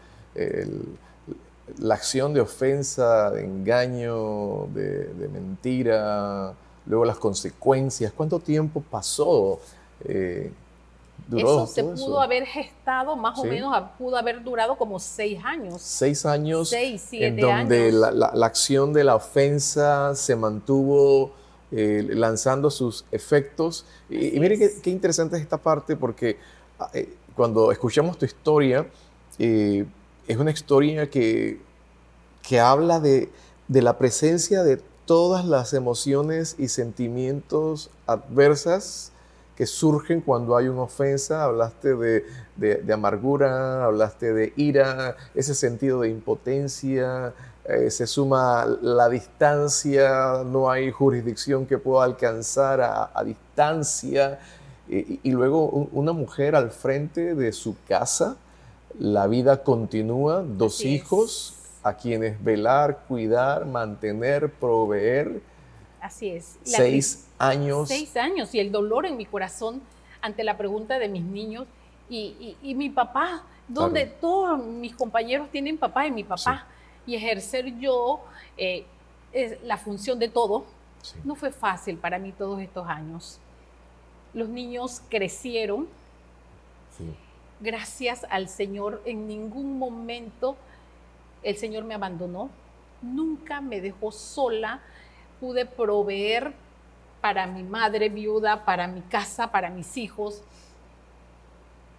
la 1.80 1.96
acción 1.96 2.34
de 2.34 2.42
ofensa, 2.42 3.32
de 3.32 3.44
engaño, 3.44 4.68
de, 4.74 5.30
mentira, 5.32 6.54
luego 6.86 7.06
las 7.06 7.18
consecuencias? 7.18 8.12
¿Cuánto 8.16 8.40
tiempo 8.40 8.84
pasó? 8.90 9.60
Eh, 10.04 10.52
eso 11.36 11.66
se 11.66 11.84
pudo 11.84 12.22
haber 12.22 12.46
gestado 12.46 13.16
más 13.16 13.40
o 13.40 13.46
menos, 13.46 13.76
pudo 13.98 14.18
haber 14.18 14.44
durado 14.44 14.78
como 14.78 15.00
seis 15.00 15.40
años. 15.44 15.82
Seis 15.82 16.26
años. 16.26 16.70
Seis, 16.70 17.04
siete 17.10 17.28
en 17.28 17.38
donde 17.38 17.92
La, 17.92 18.12
la, 18.12 18.46
acción 18.46 18.94
de 18.94 19.04
la 19.04 19.16
ofensa 19.16 20.14
se 20.14 20.36
mantuvo 20.36 21.32
eh, 21.72 22.06
lanzando 22.10 22.70
sus 22.70 23.06
efectos. 23.12 23.86
Y, 24.10 24.40
miren 24.40 24.60
qué, 24.82 24.90
interesante 24.90 25.38
es 25.38 25.42
esta 25.42 25.58
parte 25.58 25.96
porque 25.96 26.38
ah, 26.80 26.90
eh, 26.94 27.14
cuando 27.36 27.72
escuchamos 27.72 28.18
tu 28.18 28.26
historia, 28.26 28.88
eh, 29.40 29.86
es 30.28 30.38
una 30.38 30.52
historia 30.52 31.10
que, 31.10 31.60
que 32.48 32.60
habla 32.60 33.00
de, 33.00 33.30
de 33.68 33.82
la 33.82 33.98
presencia 33.98 34.64
de 34.64 34.82
todas 35.06 35.46
las 35.46 35.74
emociones 35.74 36.56
y 36.58 36.68
sentimientos 36.68 37.90
adversas 38.08 39.12
que 39.56 39.66
surgen 39.66 40.22
cuando 40.22 40.58
hay 40.58 40.68
una 40.68 40.84
ofensa, 40.84 41.44
hablaste 41.44 41.96
de, 41.96 42.26
de, 42.58 42.94
amargura, 42.94 43.86
hablaste 43.86 44.34
de 44.34 44.54
ira, 44.58 45.16
ese 45.34 45.56
sentido 45.56 46.02
de 46.02 46.10
impotencia, 46.10 47.34
eh, 47.68 47.90
se 47.90 48.06
suma 48.06 48.66
la 48.82 49.10
distancia, 49.10 50.44
no 50.46 50.70
hay 50.70 50.92
jurisdicción 50.92 51.66
que 51.66 51.78
pueda 51.78 52.04
alcanzar 52.04 52.82
a, 52.82 53.24
distancia, 53.24 54.40
y, 54.88 55.32
luego 55.32 55.66
una 55.92 56.12
mujer 56.12 56.56
al 56.56 56.70
frente 56.70 57.34
de 57.34 57.52
su 57.54 57.76
casa, 57.88 58.38
la 59.00 59.26
vida 59.26 59.64
continúa, 59.64 60.44
dos 60.44 60.86
hijos 60.86 61.56
a 61.82 61.96
quienes 61.96 62.44
velar, 62.44 63.00
cuidar, 63.08 63.66
mantener, 63.66 64.52
proveer. 64.52 65.42
Así 66.02 66.30
es. 66.30 66.58
seis 66.64 67.28
años. 67.40 67.88
Seis 67.88 68.16
años 68.16 68.54
y 68.54 68.60
el 68.60 68.72
dolor 68.72 69.08
en 69.08 69.18
mi 69.18 69.26
corazón 69.26 69.82
ante 70.22 70.44
la 70.44 70.56
pregunta 70.58 71.00
de 71.00 71.10
mis 71.10 71.24
niños 71.24 71.66
y, 72.10 72.58
mi 72.76 72.90
papá, 72.90 73.44
donde 73.68 74.06
todos 74.06 74.64
mis 74.64 74.96
compañeros 74.96 75.50
tienen 75.52 75.78
papá 75.78 76.06
y 76.06 76.12
mi 76.12 76.24
papá, 76.24 76.68
y 77.06 77.16
ejercer 77.16 77.78
yo 77.80 78.22
eh, 78.58 78.86
la 79.64 79.78
función 79.78 80.20
de 80.20 80.30
todo, 80.30 80.66
no 81.24 81.36
fue 81.36 81.52
fácil 81.52 81.98
para 81.98 82.18
mí 82.18 82.32
todos 82.32 82.62
estos 82.62 82.88
años. 82.88 83.40
Los 84.34 84.50
niños 84.50 85.02
crecieron. 85.10 85.88
Gracias 87.60 88.26
al 88.30 88.50
Señor, 88.50 89.02
en 89.06 89.28
ningún 89.28 89.78
momento 89.78 90.56
el 91.44 91.58
Señor 91.58 91.84
me 91.84 91.94
abandonó, 91.94 92.50
nunca 93.02 93.62
me 93.62 93.80
dejó 93.80 94.12
sola, 94.12 94.82
pude 95.40 95.66
proveer 95.66 96.54
para 97.22 97.48
mi 97.48 97.64
madre 97.64 98.10
viuda, 98.10 98.66
para 98.66 98.88
mi 98.88 99.02
casa, 99.02 99.52
para 99.52 99.70
mis 99.70 99.98
hijos. 99.98 100.42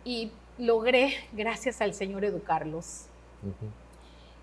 Y 0.04 0.30
logré, 0.58 1.14
gracias 1.32 1.80
al 1.80 1.94
Señor, 1.94 2.25
educarlos. 2.25 3.06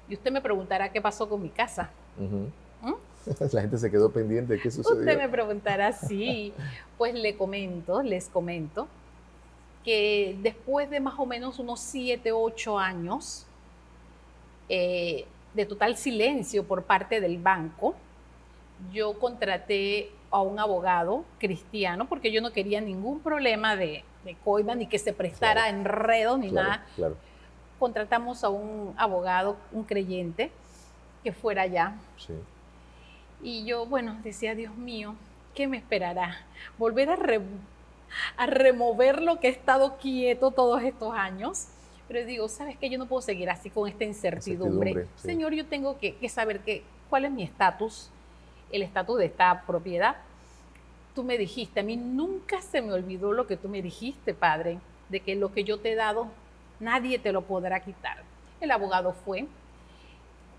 Y 0.10 0.15
usted 0.15 0.31
me 0.31 0.41
preguntará 0.41 0.91
qué 0.91 1.01
pasó 1.01 1.27
con 1.27 1.41
mi 1.41 1.50
casa. 1.50 1.89
¿Mm? 2.17 2.93
La 3.51 3.62
gente 3.62 3.77
se 3.77 3.89
quedó 3.89 4.12
pendiente. 4.12 4.60
¿Qué 4.60 4.69
sucedió? 4.69 5.00
Usted 5.00 5.17
me 5.17 5.29
preguntará, 5.29 5.93
sí. 5.93 6.53
Pues 6.98 7.13
le 7.13 7.38
comento, 7.38 8.01
les 8.01 8.27
comento, 8.27 8.88
que 9.83 10.38
después 10.41 10.89
de 10.89 11.00
más 11.00 11.15
o 11.17 11.25
menos 11.25 11.60
unos 11.60 11.79
7, 11.79 12.31
8 12.31 12.79
años 12.79 13.45
eh, 14.69 15.25
de 15.53 15.65
total 15.65 15.98
silencio 15.98 16.65
por 16.65 16.83
parte 16.83 17.22
del 17.22 17.38
banco, 17.38 17.95
yo 18.91 19.17
contraté 19.19 20.12
a 20.31 20.41
un 20.41 20.60
abogado 20.60 21.24
cristiano 21.39 22.07
porque 22.10 22.31
yo 22.31 22.41
no 22.41 22.51
quería 22.51 22.81
ningún 22.81 23.19
problema 23.19 23.75
de, 23.75 24.03
de 24.25 24.36
coima 24.43 24.75
ni 24.75 24.88
que 24.88 24.98
se 24.98 25.13
prestara 25.13 25.69
enredo 25.69 26.38
ni 26.38 26.51
nada. 26.51 26.86
Contratamos 27.84 28.46
a 28.46 28.50
un 28.50 28.94
abogado, 28.96 29.58
un 29.74 29.84
creyente, 29.84 30.52
que 31.22 31.34
fuera 31.34 31.63
allá. 31.63 31.98
Y 33.42 33.66
yo, 33.66 33.86
bueno, 33.86 34.18
decía, 34.24 34.56
Dios 34.56 34.74
mío, 34.78 35.16
¿qué 35.54 35.68
me 35.68 35.75
esperará? 35.75 36.38
Volver 36.78 37.10
a, 37.10 37.18
a 38.38 38.46
remover 38.46 39.22
lo 39.22 39.42
que 39.42 39.50
he 39.50 39.52
estado 39.52 39.98
quieto 39.98 40.52
todos 40.52 40.82
estos 40.82 41.13
años. 41.13 41.68
Pero 42.08 42.25
digo, 42.25 42.48
¿sabes 42.48 42.78
qué? 42.78 42.90
Yo 42.90 42.98
no 42.98 43.06
puedo 43.06 43.22
seguir 43.22 43.50
así 43.50 43.70
con 43.70 43.90
esta 43.90 44.06
incertidumbre. 44.06 45.06
Señor, 45.18 45.54
yo 45.54 45.66
tengo 45.66 46.00
que, 46.00 46.16
que 46.16 46.30
saber 46.30 46.62
que, 46.62 46.84
cuál 47.10 47.25
es 47.25 47.32
mi 47.32 47.44
estatus 47.44 48.10
el 48.72 48.82
estatus 48.82 49.20
de 49.20 49.25
esta 49.25 49.66
propiedad. 49.68 50.16
Tú 51.13 51.22
me 51.25 51.38
dijiste, 51.38 51.82
a 51.82 51.84
mí 51.84 51.98
nunca 51.98 52.62
se 52.62 52.82
me 52.82 52.94
olvidó 52.94 53.34
lo 53.34 53.46
que 53.46 53.58
tú 53.58 53.68
me 53.68 53.82
dijiste, 53.82 54.34
Padre, 54.34 54.80
de 55.10 55.20
que 55.20 55.36
lo 55.36 55.52
que 55.52 55.66
yo 55.66 55.82
te 55.82 55.92
he 55.92 55.96
dado, 55.96 56.30
nadie 56.80 57.20
te 57.20 57.32
lo 57.32 57.44
podrá 57.44 57.80
quitar. 57.80 58.24
El 58.60 58.72
abogado 58.72 59.13
fue. 59.13 59.48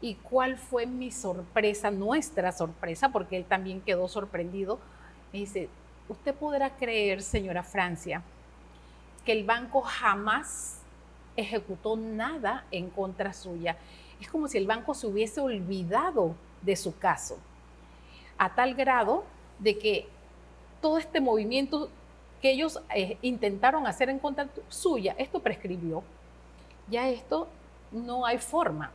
¿Y 0.01 0.17
cuál 0.17 0.59
fue 0.59 0.87
mi 0.87 1.11
sorpresa, 1.11 1.91
nuestra 1.91 2.53
sorpresa, 2.53 3.09
porque 3.11 3.37
él 3.37 3.45
también 3.45 3.81
quedó 3.81 4.07
sorprendido? 4.09 4.79
Me 5.33 5.39
dice, 5.41 5.69
usted 6.09 6.35
podrá 6.35 6.71
creer, 6.77 7.23
señora 7.23 7.63
Francia, 7.63 8.23
que 9.25 9.33
el 9.33 9.45
banco 9.45 9.81
jamás 9.81 10.81
ejecutó 11.37 11.97
nada 11.97 12.65
en 12.71 12.91
contra 12.91 13.33
suya. 13.33 13.77
Es 14.21 14.29
como 14.29 14.49
si 14.49 14.59
el 14.59 14.67
banco 14.67 14.95
se 14.95 15.07
hubiese 15.07 15.41
olvidado 15.41 16.35
de 16.63 16.77
su 16.77 16.99
caso 16.99 17.39
a 18.39 18.55
tal 18.55 18.75
grado 18.75 19.25
de 19.59 19.79
que 19.79 20.07
todo 20.81 20.99
este 20.99 21.21
movimiento 21.21 21.89
que 22.43 22.51
ellos 22.51 22.81
eh, 22.95 23.17
intentaron 23.23 23.87
hacer 23.87 24.11
en 24.11 24.19
contra 24.19 24.49
suya, 24.69 25.15
esto 25.19 25.41
prescribió. 25.41 26.03
Ya 26.91 27.09
esto 27.09 27.49
no 27.93 28.27
hay 28.27 28.39
forma. 28.39 28.91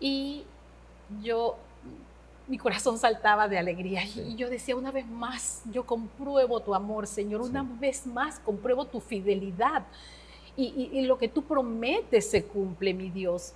Y 0.00 0.44
yo, 1.22 1.56
mi 2.46 2.58
corazón 2.58 2.98
saltaba 2.98 3.48
de 3.48 3.58
alegría. 3.58 4.04
Y 4.04 4.36
yo 4.36 4.50
decía, 4.50 4.76
una 4.76 4.90
vez 4.90 5.06
más, 5.06 5.62
yo 5.72 5.84
compruebo 5.84 6.60
tu 6.60 6.74
amor, 6.74 7.06
Señor, 7.06 7.40
una 7.40 7.62
vez 7.62 8.06
más 8.06 8.38
compruebo 8.38 8.84
tu 8.84 9.00
fidelidad. 9.00 9.84
y 10.56 11.02
lo 11.02 11.18
que 11.18 11.28
tú 11.28 11.42
prometes 11.42 12.30
se 12.30 12.44
cumple, 12.44 12.94
mi 12.94 13.10
Dios. 13.10 13.54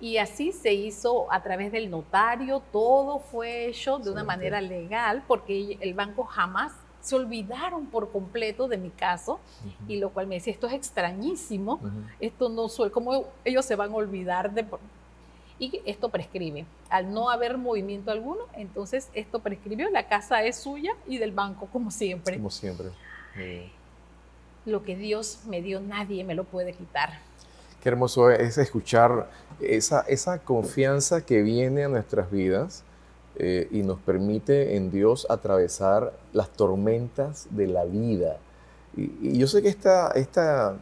Y 0.00 0.18
así 0.18 0.52
se 0.52 0.72
hizo 0.72 1.30
a 1.32 1.42
través 1.42 1.72
del 1.72 1.90
notario, 1.90 2.62
todo 2.72 3.18
fue 3.18 3.66
hecho 3.66 3.98
de 3.98 4.10
una 4.10 4.22
manera 4.22 4.60
legal 4.60 5.24
porque 5.26 5.76
el 5.80 5.94
banco 5.94 6.22
jamás 6.22 6.72
se 7.08 7.16
olvidaron 7.16 7.86
por 7.86 8.12
completo 8.12 8.68
de 8.68 8.76
mi 8.76 8.90
caso 8.90 9.40
y 9.88 9.96
lo 9.96 10.10
cual 10.10 10.26
me 10.26 10.34
decía, 10.34 10.52
esto 10.52 10.66
es 10.66 10.74
extrañísimo, 10.74 11.80
esto 12.20 12.50
no 12.50 12.68
suele, 12.68 12.92
¿cómo 12.92 13.24
ellos 13.46 13.64
se 13.64 13.76
van 13.76 13.92
a 13.92 13.94
olvidar 13.94 14.52
de... 14.52 14.66
Y 15.58 15.80
esto 15.86 16.10
prescribe. 16.10 16.66
Al 16.90 17.12
no 17.12 17.30
haber 17.30 17.56
movimiento 17.56 18.10
alguno, 18.10 18.42
entonces 18.52 19.08
esto 19.14 19.40
prescribió, 19.40 19.88
la 19.90 20.06
casa 20.06 20.42
es 20.42 20.56
suya 20.56 20.92
y 21.06 21.16
del 21.16 21.32
banco, 21.32 21.66
como 21.72 21.90
siempre. 21.90 22.36
Como 22.36 22.50
siempre. 22.50 22.90
Lo 24.66 24.82
que 24.82 24.94
Dios 24.94 25.40
me 25.46 25.62
dio, 25.62 25.80
nadie 25.80 26.24
me 26.24 26.34
lo 26.34 26.44
puede 26.44 26.74
quitar. 26.74 27.20
Qué 27.82 27.88
hermoso 27.88 28.30
es 28.30 28.58
escuchar 28.58 29.30
esa, 29.60 30.02
esa 30.02 30.40
confianza 30.40 31.24
que 31.24 31.40
viene 31.40 31.84
a 31.84 31.88
nuestras 31.88 32.30
vidas 32.30 32.84
eh, 33.40 33.68
y 33.70 33.82
nos 33.82 34.00
permite 34.00 34.76
en 34.76 34.90
Dios 34.90 35.26
atravesar 35.30 36.12
las 36.32 36.50
tormentas 36.50 37.46
de 37.50 37.68
la 37.68 37.84
vida. 37.84 38.38
Y, 38.96 39.38
yo 39.38 39.46
sé 39.46 39.62
que 39.62 39.68
esta, 39.68 40.10
esta, 40.10 40.78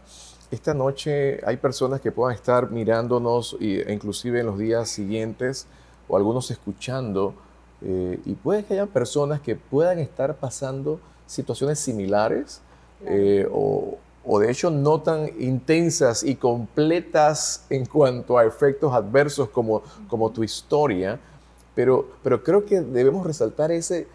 esta 0.50 0.72
noche 0.72 1.40
hay 1.44 1.58
personas 1.58 2.00
que 2.00 2.12
puedan 2.12 2.34
estar 2.34 2.70
mirándonos 2.70 3.58
e 3.60 3.92
inclusive 3.92 4.40
en 4.40 4.46
los 4.46 4.58
días 4.58 4.88
siguientes 4.88 5.66
o 6.08 6.16
algunos 6.16 6.50
escuchando 6.50 7.34
eh, 7.82 8.20
y 8.24 8.32
puede 8.34 8.64
que 8.64 8.74
haya 8.74 8.86
personas 8.86 9.40
que 9.42 9.54
puedan 9.56 9.98
estar 9.98 10.36
pasando 10.36 10.98
situaciones 11.26 11.78
similares 11.78 12.62
eh, 13.04 13.46
o, 13.52 13.98
o 14.24 14.38
de 14.40 14.50
hecho 14.50 14.70
no 14.70 15.00
tan 15.00 15.30
intensas 15.38 16.22
y 16.24 16.36
completas 16.36 17.66
en 17.70 17.86
cuanto 17.86 18.38
a 18.38 18.44
efectos 18.44 18.92
adversos 18.92 19.50
como, 19.50 19.82
como 20.08 20.30
tu 20.30 20.42
historia, 20.42 21.20
pero, 21.76 22.08
pero 22.24 22.42
creo 22.42 22.64
que 22.64 22.80
debemos 22.80 23.24
resaltar 23.24 23.70
ese, 23.70 24.08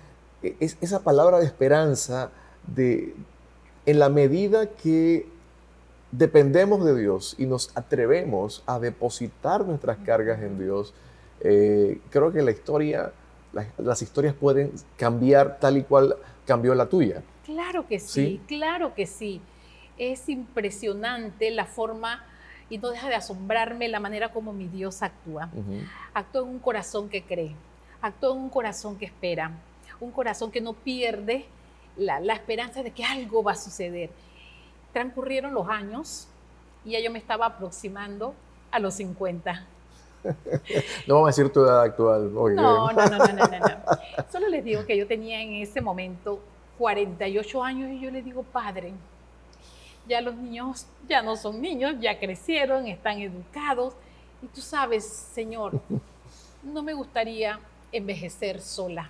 esa 0.60 1.04
palabra 1.04 1.39
de 1.39 1.45
esperanza 1.45 2.32
de, 2.67 3.13
en 3.86 4.00
la 4.00 4.10
medida 4.10 4.65
que 4.65 5.28
dependemos 6.12 6.84
de 6.84 7.00
Dios 7.00 7.36
y 7.38 7.45
nos 7.45 7.71
atrevemos 7.78 8.63
a 8.65 8.80
depositar 8.80 9.63
nuestras 9.63 10.00
cargas 10.00 10.41
en 10.41 10.60
Dios, 10.60 10.93
eh, 11.39 12.02
creo 12.10 12.34
que 12.34 12.41
la 12.41 12.52
historia, 12.52 13.13
las 13.78 14.02
historias 14.02 14.34
pueden 14.34 14.71
cambiar 14.97 15.60
tal 15.60 15.78
y 15.78 15.84
cual 15.84 16.15
cambió 16.45 16.76
la 16.76 16.88
tuya. 16.88 17.24
Claro 17.45 17.88
que 17.88 18.00
sí, 18.00 18.41
claro 18.47 18.93
que 18.93 19.06
sí 19.06 19.39
es 19.97 20.30
impresionante 20.30 21.52
la 21.52 21.65
forma 21.65 22.26
y 22.72 22.78
no 22.78 22.90
deja 22.90 23.10
de 23.10 23.16
asombrarme 23.16 23.90
la 23.90 24.00
manera 24.00 24.32
como 24.32 24.54
mi 24.54 24.70
Dios 24.70 25.04
actúa. 25.04 25.50
Actúa 26.14 26.44
en 26.44 26.48
un 26.48 26.60
corazón 26.60 27.10
que 27.10 27.22
cree, 27.22 27.54
actúa 28.02 28.32
en 28.32 28.38
un 28.38 28.50
corazón 28.50 28.98
que 28.98 29.06
espera, 29.06 29.52
un 30.00 30.10
corazón 30.12 30.52
que 30.52 30.62
no 30.62 30.72
pierde 30.72 31.46
la, 31.98 32.34
esperanza 32.34 32.82
de 32.82 32.92
que 32.92 33.04
algo 33.04 33.44
va 33.44 33.52
a 33.52 33.56
suceder. 33.56 34.10
Transcurrieron 34.94 35.54
los 35.54 35.68
años 35.68 36.30
y 36.86 36.92
ya 36.92 37.02
yo 37.02 37.12
me 37.12 37.20
estaba 37.20 37.46
aproximando 37.46 38.34
a 38.72 38.80
los 38.80 38.94
50. 38.94 39.68
no 41.08 41.16
vamos 41.16 41.28
a 41.28 41.32
decir 41.32 41.52
tu 41.52 41.66
edad 41.66 41.82
actual. 41.82 42.34
No, 42.34 42.48
no, 42.50 42.94
no, 42.94 43.18
no, 43.18 43.18
no, 43.18 43.48
no. 43.48 44.26
Solo 44.32 44.48
les 44.48 44.64
digo 44.64 44.86
que 44.86 44.96
yo 44.96 45.08
tenía 45.08 45.42
en 45.42 45.56
ese 45.56 45.82
momento 45.82 46.40
48 46.78 47.64
años 47.64 47.92
y 47.92 48.00
yo 48.00 48.12
le 48.12 48.22
digo, 48.22 48.44
padre, 48.44 48.94
ya 50.12 50.19
los 50.19 50.36
niños 50.36 50.86
ya 51.08 51.21
no 51.21 51.38
son 51.38 51.62
niños, 51.62 51.95
ya 52.02 52.19
crecieron, 52.19 52.86
están 52.86 53.21
educados. 53.21 53.93
Y 54.41 54.47
tú 54.47 54.60
sabes, 54.60 55.06
Señor, 55.06 55.82
no 56.63 56.84
me 56.84 56.93
gustaría 56.93 57.60
envejecer 57.93 58.60
sola. 58.60 59.10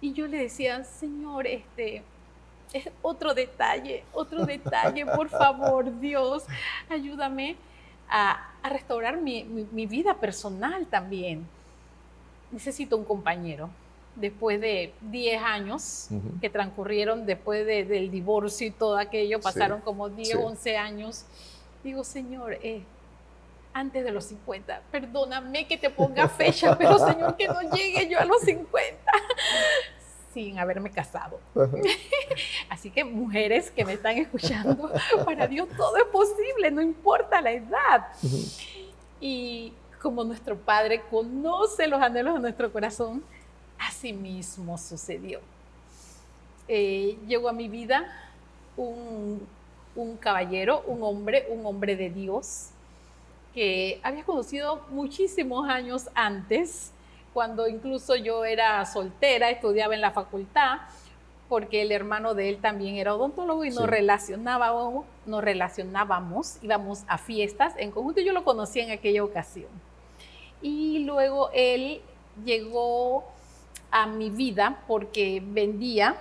Y 0.00 0.12
yo 0.12 0.26
le 0.26 0.38
decía, 0.38 0.82
Señor, 0.82 1.46
este, 1.46 2.02
es 2.72 2.90
otro 3.00 3.34
detalle, 3.34 4.02
otro 4.12 4.44
detalle, 4.44 5.06
por 5.06 5.28
favor, 5.28 6.00
Dios, 6.00 6.44
ayúdame 6.90 7.54
a, 8.08 8.52
restaurar 8.64 9.16
mi, 9.16 9.44
vida 9.86 10.14
personal 10.14 10.86
también. 10.86 11.46
Necesito 12.50 12.96
un 12.96 13.04
compañero. 13.04 13.70
Después 14.20 14.60
de 14.60 14.92
10 15.02 15.42
años 15.42 16.08
que 16.40 16.50
transcurrieron 16.50 17.24
después 17.24 17.64
del 17.66 18.10
divorcio 18.10 18.66
y 18.66 18.70
todo 18.70 18.98
aquello, 18.98 19.40
pasaron 19.40 19.80
como 19.80 20.08
10, 20.08 20.36
11 20.36 20.76
años. 20.76 21.24
Digo, 21.84 22.02
Señor, 22.02 22.58
eh, 22.62 22.82
antes 23.72 24.04
de 24.04 24.10
los 24.10 24.24
50, 24.24 24.82
perdóname 24.90 25.66
que 25.66 25.78
te 25.78 25.88
ponga 25.88 26.28
fecha, 26.28 26.74
pero 26.78 26.98
Señor, 26.98 27.36
que 27.36 27.46
no 27.46 27.60
llegue 27.70 28.08
yo 28.08 28.18
a 28.18 28.24
los 28.24 28.40
50 28.40 28.98
sin 30.34 30.58
haberme 30.58 30.90
casado. 30.90 31.40
Así 32.68 32.90
que 32.90 33.04
mujeres 33.04 33.70
que 33.70 33.84
me 33.84 33.94
están 33.94 34.18
escuchando, 34.18 34.92
para 35.24 35.46
Dios 35.46 35.68
todo 35.76 35.96
es 35.96 36.04
posible, 36.04 36.70
no 36.70 36.82
importa 36.82 37.40
la 37.40 37.52
edad. 37.52 38.06
Y 39.20 39.72
como 40.00 40.24
nuestro 40.24 40.56
Padre 40.56 41.02
conoce 41.10 41.86
los 41.86 42.00
anhelos 42.00 42.34
de 42.34 42.40
nuestro 42.40 42.72
corazón, 42.72 43.22
así 43.98 44.12
mismo 44.12 44.78
sucedió. 44.78 45.40
Eh, 46.68 47.18
llegó 47.26 47.48
a 47.48 47.52
mi 47.52 47.68
vida 47.68 48.06
un, 48.76 49.44
un 49.96 50.16
caballero, 50.16 50.84
un 50.86 51.02
hombre, 51.02 51.48
un 51.50 51.66
hombre 51.66 51.96
de 51.96 52.08
Dios, 52.08 52.68
que 53.52 53.98
había 54.04 54.22
conocido 54.22 54.82
muchísimos 54.90 55.68
años 55.68 56.10
antes, 56.14 56.92
cuando 57.34 57.66
incluso 57.66 58.14
yo 58.14 58.44
era 58.44 58.86
soltera, 58.86 59.50
estudiaba 59.50 59.96
en 59.96 60.00
la 60.00 60.12
facultad, 60.12 60.78
porque 61.48 61.82
el 61.82 61.90
hermano 61.90 62.34
de 62.34 62.50
él 62.50 62.58
también 62.58 62.96
era 62.96 63.16
odontólogo 63.16 63.64
y 63.64 63.70
nos 63.70 63.86
relacionábamos, 63.86 65.06
nos 65.26 65.42
relacionábamos, 65.42 66.58
íbamos 66.62 67.02
a 67.08 67.18
fiestas 67.18 67.74
en 67.78 67.90
conjunto, 67.90 68.20
yo 68.20 68.32
lo 68.32 68.44
conocí 68.44 68.78
en 68.78 68.92
aquella 68.92 69.24
ocasión. 69.24 69.70
Y 70.62 71.00
luego 71.00 71.50
él 71.52 72.00
llegó 72.44 73.24
a 73.90 74.06
mi 74.06 74.30
vida 74.30 74.82
porque 74.86 75.42
vendía 75.44 76.16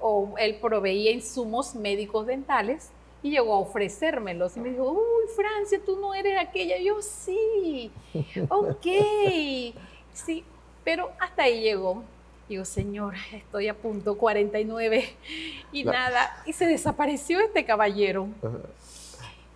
o 0.00 0.34
él 0.38 0.56
proveía 0.60 1.10
insumos 1.10 1.74
médicos 1.74 2.26
dentales 2.26 2.90
y 3.22 3.30
llegó 3.30 3.54
a 3.54 3.58
ofrecérmelos 3.58 4.56
y 4.56 4.60
me 4.60 4.70
dijo, 4.70 4.92
uy, 4.92 5.28
Francia, 5.34 5.80
tú 5.84 5.98
no 6.00 6.14
eres 6.14 6.38
aquella. 6.38 6.78
yo, 6.78 7.02
sí, 7.02 7.90
ok, 8.48 8.86
sí, 10.12 10.44
pero 10.84 11.10
hasta 11.18 11.44
ahí 11.44 11.62
llegó. 11.62 12.02
Digo, 12.48 12.64
Señor, 12.64 13.14
estoy 13.32 13.68
a 13.68 13.74
punto 13.74 14.16
49 14.16 15.04
y 15.72 15.84
nada. 15.84 16.42
Y 16.46 16.54
se 16.54 16.66
desapareció 16.66 17.40
este 17.40 17.64
caballero. 17.64 18.28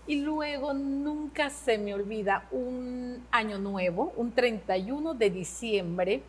Y 0.07 0.17
luego 0.17 0.75
nunca 0.75 1.49
se 1.49 1.79
me 1.79 1.95
olvida 1.95 2.47
un 2.51 3.25
año 3.31 3.59
nuevo, 3.59 4.13
un 4.17 4.33
31 4.33 5.15
de 5.15 5.31
diciembre. 5.31 6.23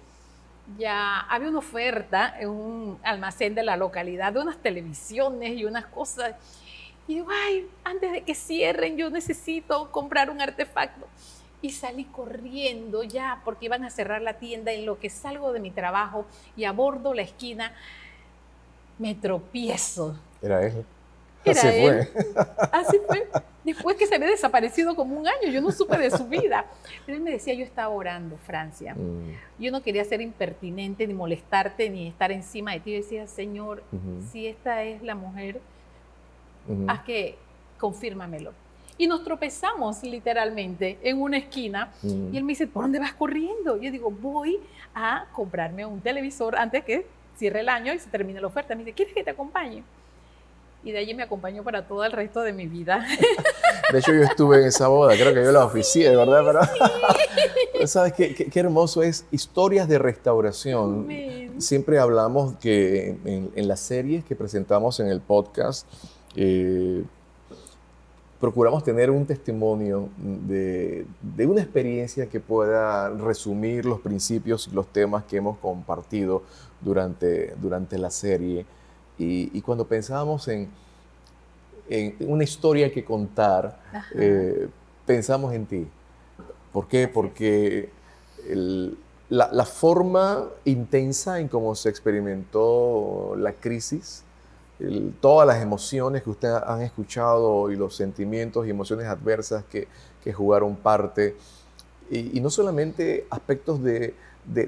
Ya 0.78 1.20
había 1.22 1.50
una 1.50 1.60
oferta 1.60 2.36
en 2.40 2.50
un 2.50 3.00
almacén 3.04 3.54
de 3.54 3.64
la 3.64 3.78
localidad 3.78 4.34
de 4.34 4.40
unas 4.40 4.58
televisiones 4.58 5.52
y 5.52 5.66
unas 5.66 5.86
cosas. 5.86 6.36
Y 7.08 7.16
digo, 7.16 7.28
ay, 7.48 7.68
antes 7.84 8.12
de 8.12 8.22
que 8.22 8.34
cierren, 8.34 8.98
yo 8.98 9.10
necesito 9.10 9.92
comprar 9.92 10.30
un 10.30 10.42
artefacto 10.42 11.08
y 11.62 11.72
salí 11.72 12.04
corriendo 12.04 13.04
ya 13.04 13.42
porque 13.44 13.66
iban 13.66 13.84
a 13.86 13.90
cerrar 13.90 14.22
la 14.22 14.34
tienda 14.34 14.72
en 14.74 14.86
lo 14.86 15.00
que 15.00 15.10
salgo 15.10 15.54
de 15.54 15.60
mi 15.60 15.72
trabajo 15.72 16.26
y 16.56 16.66
abordo 16.66 17.14
la 17.14 17.22
esquina, 17.24 17.74
me 19.00 19.16
tropiezo. 19.16 20.20
Era 20.42 20.66
él. 20.66 20.86
Así 21.52 21.68
fue. 21.68 22.10
Así 22.72 23.00
fue. 23.08 23.28
Después 23.64 23.96
que 23.96 24.06
se 24.06 24.16
había 24.16 24.28
desaparecido 24.28 24.96
como 24.96 25.18
un 25.18 25.28
año, 25.28 25.50
yo 25.50 25.62
no 25.62 25.72
supe 25.72 25.98
de 25.98 26.12
su 26.12 26.28
vida. 26.28 26.66
Pero 27.06 27.18
él 27.18 27.24
me 27.24 27.32
decía, 27.32 27.54
yo 27.54 27.64
estaba 27.64 27.90
orando, 27.90 28.38
Francia. 28.46 28.94
Mm. 28.94 29.62
Yo 29.64 29.72
no 29.72 29.82
quería 29.82 30.04
ser 30.04 30.22
impertinente, 30.22 31.08
ni 31.08 31.14
molestarte, 31.14 31.90
ni 31.90 32.08
estar 32.08 32.32
encima 32.32 32.74
de 32.74 32.80
ti. 32.82 32.92
Yo 32.92 32.98
decía, 32.98 33.28
Señor, 33.28 33.84
si 34.32 34.48
esta 34.48 34.84
es 34.84 35.02
la 35.02 35.16
mujer, 35.16 35.62
haz 36.88 37.04
que 37.04 37.38
confírmamelo. 37.78 38.52
Y 38.98 39.08
nos 39.08 39.24
tropezamos 39.24 40.04
literalmente 40.04 41.00
en 41.02 41.22
una 41.22 41.38
esquina. 41.38 41.92
Y 42.04 42.38
él 42.38 42.44
me 42.44 42.52
dice, 42.52 42.68
¿por 42.68 42.84
dónde 42.84 43.00
vas 43.00 43.14
corriendo? 43.14 43.82
Yo 43.82 43.92
digo, 43.92 44.12
voy 44.12 44.60
a 44.94 45.26
comprarme 45.32 45.86
un 45.86 46.02
televisor 46.02 46.56
antes 46.58 46.84
que 46.84 47.06
cierre 47.38 47.62
el 47.62 47.70
año 47.70 47.94
y 47.94 48.00
se 48.00 48.10
termine 48.10 48.40
la 48.40 48.48
oferta. 48.48 48.76
Me 48.76 48.84
dice, 48.84 48.94
¿quieres 48.94 49.14
que 49.14 49.24
te 49.24 49.32
acompañe? 49.32 49.84
Y 50.84 50.92
de 50.92 51.00
allí 51.00 51.14
me 51.14 51.24
acompañó 51.24 51.64
para 51.64 51.88
todo 51.88 52.04
el 52.04 52.12
resto 52.12 52.42
de 52.42 52.54
mi 52.54 52.68
vida. 52.68 53.06
De 53.92 54.00
hecho, 54.00 54.14
yo 54.14 54.24
estuve 54.24 54.62
en 54.62 54.68
esa 54.68 54.88
boda, 54.88 55.14
creo 55.16 55.34
que 55.34 55.44
yo 55.44 55.52
la 55.52 55.66
oficié, 55.66 56.16
¿verdad? 56.16 56.44
Pero, 57.74 57.88
¿sabes 57.88 58.14
qué, 58.14 58.34
qué, 58.34 58.60
hermoso 58.60 59.04
es? 59.04 59.26
Historias 59.32 59.88
de 59.88 60.00
restauración. 60.00 61.08
Siempre 61.60 62.00
hablamos 62.00 62.56
que 62.58 63.10
en, 63.24 63.52
en, 63.56 63.68
las 63.68 63.80
series 63.80 64.26
que 64.26 64.36
presentamos 64.36 65.00
en 65.00 65.08
el 65.08 65.22
podcast, 65.22 65.88
eh, 66.36 67.04
procuramos 68.44 68.84
tener 68.84 69.10
un 69.10 69.26
testimonio 69.26 70.10
de, 70.18 71.06
una 71.48 71.62
experiencia 71.62 72.28
que 72.28 72.42
pueda 72.42 73.10
resumir 73.10 73.86
los 73.86 74.02
principios 74.02 74.68
y 74.68 74.76
los 74.76 74.88
temas 74.88 75.24
que 75.24 75.38
hemos 75.38 75.58
compartido 75.60 76.44
durante, 76.82 77.56
durante 77.62 77.98
la 77.98 78.10
serie. 78.10 78.66
Y, 79.18 79.62
cuando 79.62 79.88
pensábamos 79.88 80.48
en, 80.48 80.70
en, 81.90 82.16
una 82.20 82.44
historia 82.44 82.92
que 82.92 83.06
contar, 83.06 83.80
eh, 84.16 84.68
pensamos 85.06 85.54
en 85.54 85.66
ti. 85.66 85.88
¿Por 86.72 86.88
qué? 86.88 87.08
Porque 87.08 87.90
la, 89.30 89.50
la, 89.52 89.66
forma 89.66 90.46
intensa 90.66 91.40
en 91.40 91.48
cómo 91.48 91.76
se 91.76 91.90
experimentó 91.90 93.36
la 93.38 93.54
crisis, 93.54 94.24
todas 95.20 95.48
las 95.48 95.62
emociones 95.62 96.24
que 96.24 96.30
ustedes 96.30 96.62
han 96.66 96.82
escuchado 96.82 97.72
y 97.72 97.76
los 97.76 97.96
sentimientos 97.96 98.66
y 98.68 98.70
emociones 98.70 99.08
adversas 99.08 99.64
que, 99.66 99.88
jugaron 100.34 100.76
parte. 100.76 101.36
Y, 102.10 102.40
no 102.40 102.50
solamente 102.50 103.28
aspectos 103.30 103.82
de, 103.84 104.16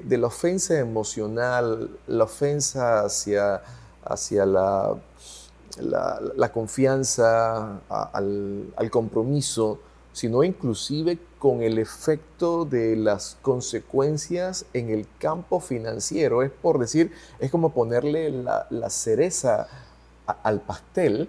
la 0.08 0.26
ofensa 0.26 0.78
emocional, 0.78 1.90
la 2.06 2.24
ofensa 2.24 3.04
hacia, 3.04 3.62
hacia 4.08 4.46
la, 4.46 4.96
la, 5.78 6.52
confianza, 6.52 7.80
al, 7.88 8.90
compromiso, 8.90 9.80
sino 10.12 10.42
inclusive 10.42 11.18
con 11.38 11.62
el 11.62 11.78
efecto 11.78 12.64
de 12.64 12.96
las 12.96 13.36
consecuencias 13.42 14.64
en 14.72 14.90
el 14.90 15.06
campo 15.18 15.60
financiero. 15.60 16.42
Es 16.42 16.50
por 16.50 16.78
decir, 16.78 17.12
es 17.38 17.50
como 17.50 17.70
ponerle 17.70 18.30
la, 18.30 18.66
la 18.70 18.90
cereza 18.90 19.68
al 20.42 20.60
pastel 20.60 21.28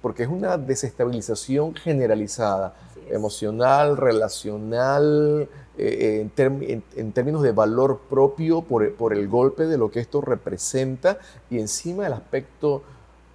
porque 0.00 0.22
es 0.22 0.28
una 0.28 0.56
desestabilización 0.56 1.74
generalizada, 1.74 2.74
emocional, 3.10 3.96
relacional, 3.96 5.48
eh, 5.76 6.28
en, 6.36 7.12
términos 7.12 7.42
de 7.42 7.52
valor 7.52 8.00
propio 8.08 8.62
por, 8.62 9.12
el 9.12 9.28
golpe 9.28 9.66
de 9.66 9.78
lo 9.78 9.90
que 9.90 10.00
esto 10.00 10.20
representa 10.20 11.18
y 11.48 11.58
encima 11.58 12.06
el 12.06 12.12
aspecto, 12.12 12.82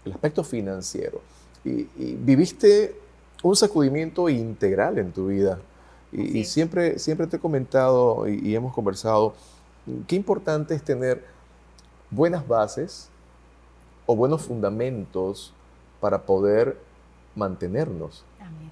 el 0.05 0.13
aspecto 0.13 0.43
financiero. 0.43 1.21
Y, 1.63 1.87
viviste 1.97 2.99
un 3.43 3.55
sacudimiento 3.55 4.29
integral 4.29 4.97
en 4.97 5.11
tu 5.11 5.27
vida. 5.27 5.59
Y, 6.11 6.45
siempre, 6.45 6.99
siempre 6.99 7.27
te 7.27 7.37
he 7.37 7.39
comentado 7.39 8.27
y 8.27 8.55
hemos 8.55 8.73
conversado 8.73 9.33
qué 10.07 10.15
importante 10.15 10.73
es 10.73 10.83
tener 10.83 11.25
buenas 12.09 12.47
bases, 12.47 13.09
o 14.05 14.15
buenos 14.15 14.41
fundamentos 14.41 15.53
para 15.99 16.21
poder 16.21 16.77
mantenernos. 17.35 18.23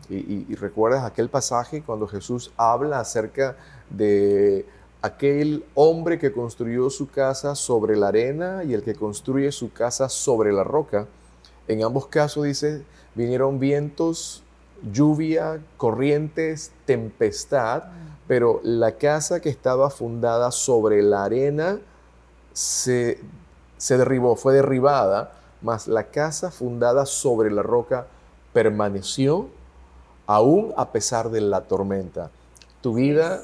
Y, 0.10 0.54
recuerdas 0.56 1.04
aquel 1.06 1.30
pasaje 1.30 1.82
cuando 1.82 2.08
Jesús 2.08 2.52
habla 2.58 3.00
acerca 3.00 3.56
de 3.90 4.66
aquel 5.02 5.66
hombre 5.74 6.20
que 6.20 6.32
construyó 6.32 6.90
su 6.90 7.10
casa 7.10 7.56
sobre 7.56 7.96
la 7.96 8.10
arena 8.10 8.64
y 8.64 8.74
el 8.74 8.84
que 8.84 8.96
construye 8.96 9.52
su 9.52 9.72
casa 9.72 10.10
sobre 10.10 10.52
la 10.52 10.64
roca. 10.64 11.08
En 11.68 11.84
ambos 11.84 12.08
casos 12.08 12.44
dice, 12.44 12.84
vinieron 13.16 13.60
vientos, 13.60 14.44
lluvia, 14.92 15.62
corrientes, 15.78 16.72
tempestad, 16.86 17.84
pero 18.28 18.60
la 18.64 18.98
casa 18.98 19.40
que 19.40 19.50
estaba 19.50 19.90
fundada 19.90 20.52
sobre 20.52 21.02
la 21.02 21.24
arena 21.24 21.80
se 22.52 23.20
se 23.84 23.98
derribó, 23.98 24.38
fue 24.38 24.54
derribada, 24.54 25.34
mas 25.62 25.90
la 25.90 26.06
casa 26.06 26.52
fundada 26.52 27.06
sobre 27.06 27.52
la 27.52 27.64
roca 27.64 28.08
permaneció 28.54 29.50
aún 30.34 30.74
a 30.78 30.92
pesar 30.92 31.30
de 31.30 31.42
la 31.42 31.62
tormenta. 31.62 32.32
Tu 32.82 32.96
vida, 32.96 33.44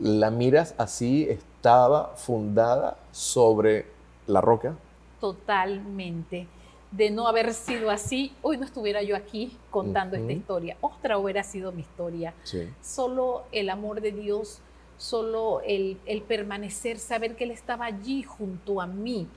la 0.00 0.30
miras 0.30 0.74
así, 0.78 1.28
estaba 1.28 2.16
fundada 2.16 2.96
sobre 3.12 3.86
la 4.26 4.40
roca. 4.40 4.76
Totalmente. 5.20 6.46
de 6.90 7.08
no 7.08 7.28
haber 7.28 7.54
sido 7.54 7.88
así, 7.88 8.32
hoy 8.42 8.56
no 8.56 8.64
estuviera 8.64 9.00
yo 9.00 9.14
aquí 9.14 9.56
contando 9.70 10.16
esta 10.16 10.32
historia. 10.32 10.76
Otra 10.80 11.18
hubiera 11.18 11.44
sido 11.44 11.70
mi 11.70 11.82
historia. 11.82 12.34
Solo 12.82 13.44
el 13.52 13.70
amor 13.70 14.00
de 14.00 14.10
Dios, 14.10 14.60
solo 14.98 15.60
el, 15.60 15.98
permanecer, 16.26 16.98
saber 16.98 17.36
que 17.36 17.44
Él 17.44 17.52
estaba 17.52 17.84
allí 17.84 18.24
junto 18.24 18.80
a 18.80 18.86
mí, 18.86 19.28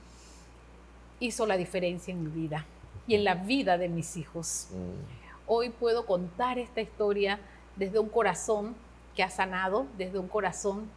hizo 1.20 1.46
la 1.46 1.56
diferencia 1.56 2.10
en 2.10 2.24
mi 2.24 2.30
vida 2.30 2.66
y 3.06 3.14
en 3.14 3.22
la 3.22 3.34
vida 3.34 3.78
de 3.78 3.88
mis 3.88 4.16
hijos. 4.16 4.68
Mm. 4.72 5.23
Hoy 5.46 5.70
puedo 5.70 6.06
contar 6.06 6.58
esta 6.58 6.80
historia 6.80 7.38
desde 7.76 7.98
un 7.98 8.08
corazón 8.08 8.74
que 9.14 9.22
ha 9.22 9.30
sanado, 9.30 9.86
desde 9.98 10.18
un 10.18 10.28
corazón 10.28 10.90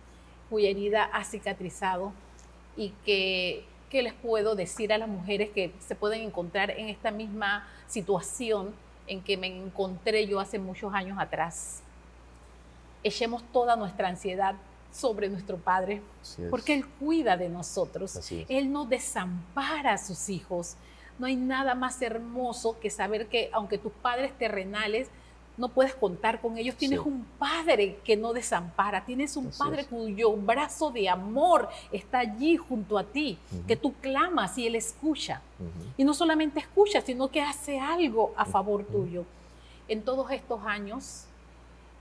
cuya 0.50 0.70
herida 0.70 1.04
ha 1.04 1.24
cicatrizado 1.24 2.14
y 2.76 2.90
que 3.06 3.66
¿qué 3.90 4.02
les 4.02 4.14
puedo 4.14 4.56
decir 4.56 4.92
a 4.94 4.98
las 4.98 5.10
mujeres 5.10 5.50
que 5.50 5.74
se 5.86 5.96
pueden 5.96 6.22
encontrar 6.22 6.72
en 6.72 6.90
esta 6.90 7.12
misma 7.12 7.68
situación 7.88 8.74
en 9.08 9.22
que 9.22 9.38
me 9.38 9.48
encontré 9.48 10.28
yo 10.28 10.40
hace 10.40 10.60
muchos 10.60 10.94
años 10.94 11.18
atrás? 11.20 11.82
Echemos 13.04 13.44
toda 13.54 13.76
nuestra 13.76 14.10
ansiedad 14.10 14.56
sobre 14.92 15.30
nuestro 15.30 15.58
Padre, 15.58 16.02
porque 16.50 16.74
Él 16.74 16.86
cuida 16.86 17.38
de 17.38 17.50
nosotros. 17.50 18.20
Él 18.50 18.72
no 18.72 18.86
desampara 18.86 19.94
a 19.94 19.98
sus 19.98 20.30
hijos. 20.30 20.76
No 21.20 21.26
hay 21.26 21.36
nada 21.36 21.76
más 21.76 22.02
hermoso 22.02 22.80
que 22.80 22.90
saber 22.90 23.28
que 23.28 23.50
aunque 23.54 23.78
tus 23.78 23.92
padres 23.92 24.38
terrenales 24.38 25.10
no 25.58 25.70
puedes 25.70 25.96
contar 25.96 26.40
con 26.40 26.58
ellos. 26.58 26.76
Tienes 26.76 27.00
un 27.00 27.26
padre 27.40 27.98
que 28.04 28.16
no 28.16 28.32
desampara, 28.32 29.04
tienes 29.04 29.36
un 29.36 29.52
padre 29.58 29.86
cuyo 29.86 30.32
brazo 30.34 30.92
de 30.92 31.10
amor 31.10 31.68
está 31.92 32.20
allí 32.20 32.58
junto 32.58 32.98
a 32.98 33.04
ti, 33.04 33.38
que 33.68 33.76
tú 33.76 33.94
clamas 33.94 34.58
y 34.58 34.68
él 34.68 34.76
escucha. 34.76 35.42
Y 35.98 36.04
no 36.04 36.14
solamente 36.14 36.60
escucha, 36.60 37.02
sino 37.02 37.30
que 37.30 37.42
hace 37.42 37.80
algo 37.80 38.34
a 38.38 38.46
favor 38.46 38.86
tuyo. 38.86 39.26
En 39.88 40.04
todos 40.04 40.30
estos 40.32 40.62
años 40.64 41.26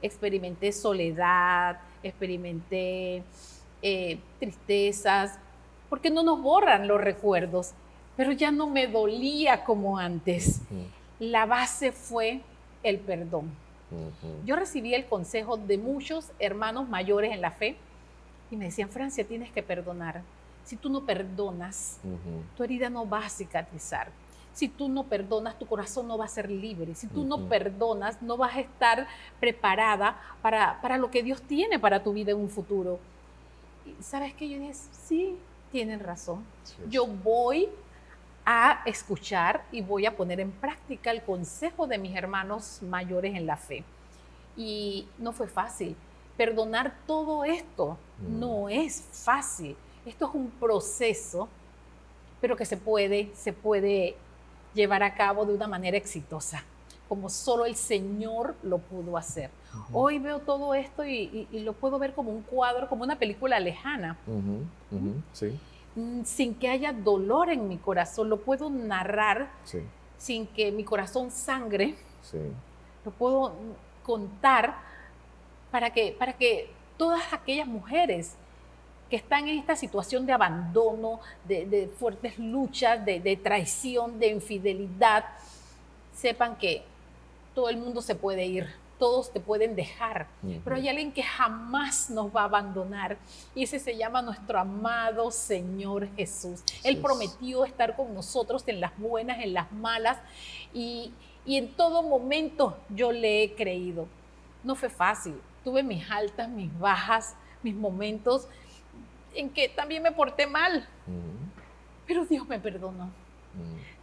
experimenté 0.02 0.72
soledad, 0.72 1.80
experimenté 2.02 3.22
eh, 3.80 4.18
tristezas, 4.38 5.38
porque 5.88 6.10
no 6.10 6.22
nos 6.22 6.42
borran 6.42 6.86
los 6.86 7.00
recuerdos, 7.00 7.72
pero 8.16 8.32
ya 8.32 8.50
no 8.50 8.66
me 8.66 8.86
dolía 8.86 9.64
como 9.64 9.98
antes. 9.98 10.60
La 11.18 11.46
base 11.46 11.92
fue 11.92 12.40
el 12.82 12.98
perdón. 12.98 13.50
Yo 14.44 14.56
recibí 14.56 14.94
el 14.94 15.06
consejo 15.06 15.56
de 15.56 15.78
muchos 15.78 16.30
hermanos 16.38 16.88
mayores 16.88 17.32
en 17.32 17.40
la 17.40 17.52
fe 17.52 17.76
y 18.50 18.56
me 18.56 18.66
decían, 18.66 18.88
Francia, 18.88 19.26
tienes 19.26 19.50
que 19.50 19.62
perdonar. 19.62 20.22
Si 20.64 20.76
tú 20.76 20.88
no 20.88 21.04
perdonas, 21.04 21.98
tu 22.56 22.64
herida 22.64 22.90
no 22.90 23.08
va 23.08 23.26
a 23.26 23.28
cicatrizar. 23.28 24.10
Si 24.52 24.68
tú 24.68 24.88
no 24.88 25.04
perdonas, 25.04 25.58
tu 25.58 25.66
corazón 25.66 26.08
no 26.08 26.16
va 26.16 26.24
a 26.24 26.28
ser 26.28 26.50
libre. 26.50 26.94
Si 26.94 27.06
tú 27.06 27.24
no 27.24 27.46
perdonas, 27.46 28.22
no 28.22 28.38
vas 28.38 28.56
a 28.56 28.60
estar 28.60 29.06
preparada 29.38 30.18
para, 30.40 30.80
para, 30.80 30.96
lo 30.96 31.10
que 31.10 31.22
Dios 31.22 31.42
tiene 31.42 31.78
para 31.78 32.02
tu 32.02 32.14
vida 32.14 32.32
en 32.32 32.38
un 32.38 32.48
futuro. 32.48 32.98
Y 33.84 34.02
sabes 34.02 34.32
qué? 34.32 34.48
Yo 34.48 34.58
dije, 34.58 34.72
sí, 34.74 35.36
tienen 35.70 36.00
razón. 36.00 36.42
Yo 36.88 37.06
voy 37.06 37.68
a 38.46 38.82
escuchar 38.86 39.64
y 39.72 39.82
voy 39.82 40.06
a 40.06 40.16
poner 40.16 40.38
en 40.38 40.52
práctica 40.52 41.10
el 41.10 41.22
consejo 41.22 41.88
de 41.88 41.98
mis 41.98 42.16
hermanos 42.16 42.78
mayores 42.80 43.34
en 43.34 43.44
la 43.44 43.56
fe. 43.56 43.82
Y 44.56 45.08
no 45.18 45.32
fue 45.32 45.48
fácil. 45.48 45.96
Perdonar 46.36 46.96
todo 47.08 47.44
esto 47.44 47.98
mm. 48.20 48.38
no 48.38 48.68
es 48.68 49.02
fácil. 49.12 49.76
Esto 50.06 50.28
es 50.28 50.34
un 50.34 50.48
proceso, 50.50 51.48
pero 52.40 52.56
que 52.56 52.64
se 52.64 52.76
puede, 52.76 53.32
se 53.34 53.52
puede 53.52 54.16
llevar 54.74 55.02
a 55.02 55.14
cabo 55.14 55.44
de 55.44 55.52
una 55.52 55.66
manera 55.66 55.96
exitosa, 55.96 56.62
como 57.08 57.28
solo 57.28 57.66
el 57.66 57.74
Señor 57.74 58.54
lo 58.62 58.78
pudo 58.78 59.16
hacer. 59.16 59.50
Hoy 59.92 60.18
veo 60.20 60.38
todo 60.38 60.72
esto 60.72 61.04
y, 61.04 61.48
lo 61.52 61.72
puedo 61.72 61.98
ver 61.98 62.14
como 62.14 62.30
un 62.30 62.42
cuadro, 62.42 62.88
como 62.88 63.02
una 63.02 63.18
película 63.18 63.58
lejana. 63.58 64.16
Sí. 65.32 65.58
Mm, 65.96 66.24
sin 66.24 66.54
que 66.54 66.68
haya 66.68 66.92
dolor 66.92 67.48
en 67.48 67.66
mi 67.68 67.78
corazón, 67.78 68.28
lo 68.28 68.38
puedo 68.38 68.68
narrar 68.68 69.50
sin 70.18 70.46
que 70.46 70.70
mi 70.70 70.84
corazón 70.84 71.30
sangre, 71.30 71.94
lo 73.04 73.10
puedo 73.12 73.54
contar 74.02 74.76
para 75.70 75.90
que, 75.90 76.14
para 76.18 76.34
que 76.34 76.70
todas 76.98 77.32
aquellas 77.32 77.66
mujeres 77.66 78.34
que 79.08 79.16
están 79.16 79.48
en 79.48 79.58
esta 79.58 79.74
situación 79.74 80.26
de 80.26 80.34
abandono, 80.34 81.20
de, 81.44 81.90
fuertes 81.98 82.38
luchas, 82.38 83.02
de 83.04 83.40
traición, 83.42 84.18
de 84.18 84.28
infidelidad, 84.28 85.24
sepan 86.12 86.56
que 86.56 86.82
todo 87.54 87.70
el 87.70 87.78
mundo 87.78 88.02
se 88.02 88.14
puede 88.14 88.44
ir 88.44 88.68
todos 88.98 89.32
te 89.32 89.40
pueden 89.40 89.76
dejar, 89.76 90.26
pero 90.64 90.76
hay 90.76 90.88
alguien 90.88 91.12
que 91.12 91.22
jamás 91.22 92.10
nos 92.10 92.34
va 92.34 92.42
a 92.42 92.44
abandonar 92.44 93.16
y 93.54 93.64
ese 93.64 93.78
se 93.78 93.96
llama 93.96 94.22
nuestro 94.22 94.58
amado 94.58 95.30
Señor 95.30 96.08
Jesús. 96.16 96.62
Él 96.82 96.98
prometió 96.98 97.64
estar 97.64 97.96
con 97.96 98.14
nosotros 98.14 98.64
en 98.66 98.80
las 98.80 98.96
buenas, 98.98 99.40
en 99.40 99.54
las 99.54 99.70
malas 99.72 100.18
y, 100.72 101.12
y 101.44 101.56
en 101.56 101.72
todo 101.74 102.02
momento 102.02 102.76
yo 102.90 103.12
le 103.12 103.42
he 103.42 103.54
creído. 103.54 104.06
No 104.64 104.74
fue 104.74 104.88
fácil, 104.88 105.34
tuve 105.62 105.82
mis 105.82 106.10
altas, 106.10 106.48
mis 106.48 106.76
bajas, 106.78 107.36
mis 107.62 107.74
momentos 107.74 108.48
en 109.34 109.50
que 109.50 109.68
también 109.68 110.02
me 110.02 110.12
porté 110.12 110.46
mal, 110.46 110.88
pero 112.06 112.24
Dios 112.24 112.46
me 112.48 112.58
perdonó. 112.58 113.10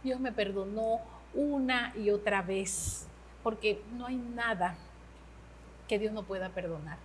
Dios 0.02 0.20
me 0.20 0.32
perdonó 0.32 1.00
una 1.34 1.92
y 1.96 2.10
otra 2.10 2.42
vez 2.42 3.06
porque 3.44 3.80
no 3.96 4.06
hay 4.06 4.16
nada 4.16 4.74
que 5.86 6.00
Dios 6.00 6.12
no 6.12 6.24
pueda 6.24 6.48
perdonar. 6.48 6.98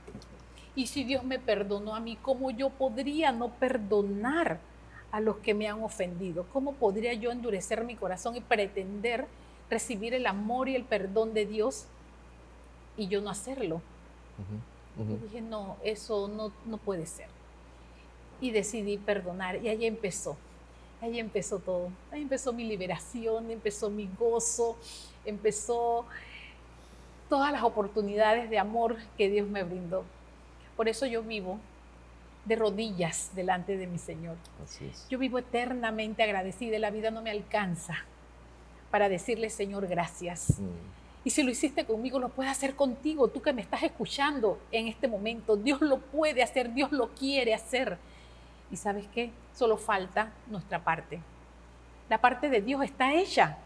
Y 0.73 0.87
si 0.87 1.03
Dios 1.03 1.23
me 1.23 1.37
perdonó 1.37 1.93
a 1.93 1.99
mí, 1.99 2.17
¿cómo 2.21 2.49
yo 2.49 2.69
podría 2.69 3.31
no 3.33 3.49
perdonar 3.49 4.59
a 5.11 5.19
los 5.19 5.37
que 5.37 5.53
me 5.53 5.67
han 5.67 5.83
ofendido? 5.83 6.45
¿Cómo 6.53 6.73
podría 6.73 7.13
yo 7.13 7.31
endurecer 7.31 7.83
mi 7.83 7.95
corazón 7.95 8.37
y 8.37 8.41
pretender 8.41 9.27
recibir 9.69 10.13
el 10.13 10.25
amor 10.25 10.69
y 10.69 10.75
el 10.75 10.85
perdón 10.85 11.33
de 11.33 11.45
Dios 11.45 11.85
y 12.97 13.07
yo 13.07 13.21
no 13.21 13.29
hacerlo? 13.29 13.81
dije, 15.23 15.41
no, 15.41 15.77
eso 15.83 16.27
no, 16.27 16.51
no 16.65 16.77
puede 16.77 17.05
ser. 17.05 17.27
Y 18.41 18.51
decidí 18.51 18.97
perdonar 18.97 19.63
y 19.63 19.67
ahí 19.67 19.85
empezó. 19.85 20.37
Ahí 21.01 21.19
empezó 21.19 21.59
todo. 21.59 21.89
Ahí 22.11 22.21
empezó 22.21 22.51
mi 22.53 22.65
liberación, 22.65 23.51
empezó 23.51 23.89
mi 23.89 24.09
gozo, 24.17 24.77
empezó 25.25 26.05
todas 27.29 27.51
las 27.51 27.63
oportunidades 27.63 28.49
de 28.49 28.59
amor 28.59 28.97
que 29.17 29.29
Dios 29.29 29.47
me 29.47 29.63
brindó. 29.63 30.03
Por 30.75 30.87
eso 30.87 31.05
yo 31.05 31.23
vivo 31.23 31.59
de 32.45 32.55
rodillas 32.55 33.31
delante 33.35 33.77
de 33.77 33.85
mi 33.85 33.97
Señor. 33.97 34.37
Yo 35.09 35.19
vivo 35.19 35.37
eternamente 35.37 36.23
agradecida. 36.23 36.79
La 36.79 36.89
vida 36.89 37.11
no 37.11 37.21
me 37.21 37.29
alcanza 37.29 37.97
para 38.89 39.09
decirle, 39.09 39.49
Señor, 39.49 39.87
gracias. 39.87 40.59
Mm. 40.59 40.99
Y 41.25 41.29
si 41.31 41.43
lo 41.43 41.51
hiciste 41.51 41.85
conmigo, 41.85 42.17
lo 42.17 42.29
puede 42.29 42.49
hacer 42.49 42.75
contigo, 42.75 43.27
tú 43.27 43.41
que 43.41 43.53
me 43.53 43.61
estás 43.61 43.83
escuchando 43.83 44.59
en 44.71 44.87
este 44.87 45.07
momento. 45.07 45.57
Dios 45.57 45.81
lo 45.81 45.99
puede 45.99 46.41
hacer, 46.41 46.73
Dios 46.73 46.91
lo 46.91 47.09
quiere 47.09 47.53
hacer. 47.53 47.97
Y 48.71 48.77
sabes 48.77 49.05
qué? 49.13 49.31
Solo 49.53 49.77
falta 49.77 50.31
nuestra 50.47 50.83
parte. 50.83 51.19
La 52.09 52.19
parte 52.19 52.49
de 52.49 52.61
Dios 52.61 52.83
está 52.83 53.13
hecha. 53.13 53.57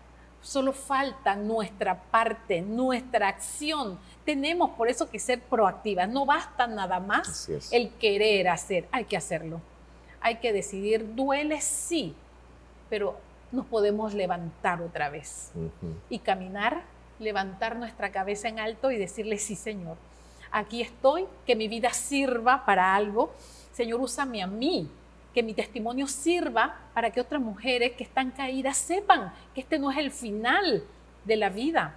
Solo 0.43 0.73
falta 0.73 1.37
nuestra 1.37 1.97
parte, 1.97 2.61
nuestra 2.61 3.29
acción. 3.29 3.97
Tenemos 4.25 4.71
por 4.71 4.89
eso 4.89 5.09
que 5.09 5.17
ser 5.17 5.41
proactivas. 5.41 6.09
No 6.09 6.25
basta 6.25 6.67
nada 6.67 6.99
más 6.99 7.49
el 7.71 7.91
querer 7.93 8.49
hacer, 8.49 8.87
hay 8.91 9.05
que 9.05 9.15
hacerlo. 9.15 9.61
Hay 10.19 10.35
que 10.35 10.51
decidir, 10.51 11.15
duele 11.15 11.61
sí, 11.61 12.13
pero 12.89 13.17
nos 13.53 13.65
podemos 13.65 14.13
levantar 14.13 14.81
otra 14.81 15.09
vez 15.09 15.51
y 16.09 16.19
caminar, 16.19 16.83
levantar 17.19 17.77
nuestra 17.77 18.11
cabeza 18.11 18.49
en 18.49 18.59
alto 18.59 18.91
y 18.91 18.97
decirle, 18.97 19.37
sí 19.37 19.55
Señor, 19.55 19.95
aquí 20.51 20.81
estoy, 20.81 21.25
que 21.45 21.55
mi 21.55 21.69
vida 21.69 21.93
sirva 21.93 22.65
para 22.65 22.95
algo. 22.95 23.31
Señor, 23.71 24.01
úsame 24.01 24.43
a 24.43 24.47
mí 24.47 24.89
que 25.33 25.43
mi 25.43 25.53
testimonio 25.53 26.07
sirva 26.07 26.75
para 26.93 27.11
que 27.11 27.19
otras 27.19 27.41
mujeres 27.41 27.93
que 27.93 28.03
están 28.03 28.31
caídas 28.31 28.77
sepan 28.77 29.33
que 29.53 29.61
este 29.61 29.79
no 29.79 29.91
es 29.91 29.97
el 29.97 30.11
final 30.11 30.83
de 31.25 31.35
la 31.35 31.49
vida. 31.49 31.95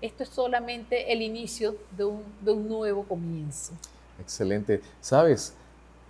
Esto 0.00 0.24
es 0.24 0.28
solamente 0.28 1.12
el 1.12 1.22
inicio 1.22 1.76
de 1.96 2.04
un, 2.04 2.22
de 2.40 2.52
un 2.52 2.68
nuevo 2.68 3.04
comienzo. 3.04 3.72
Excelente. 4.20 4.82
¿Sabes 5.00 5.54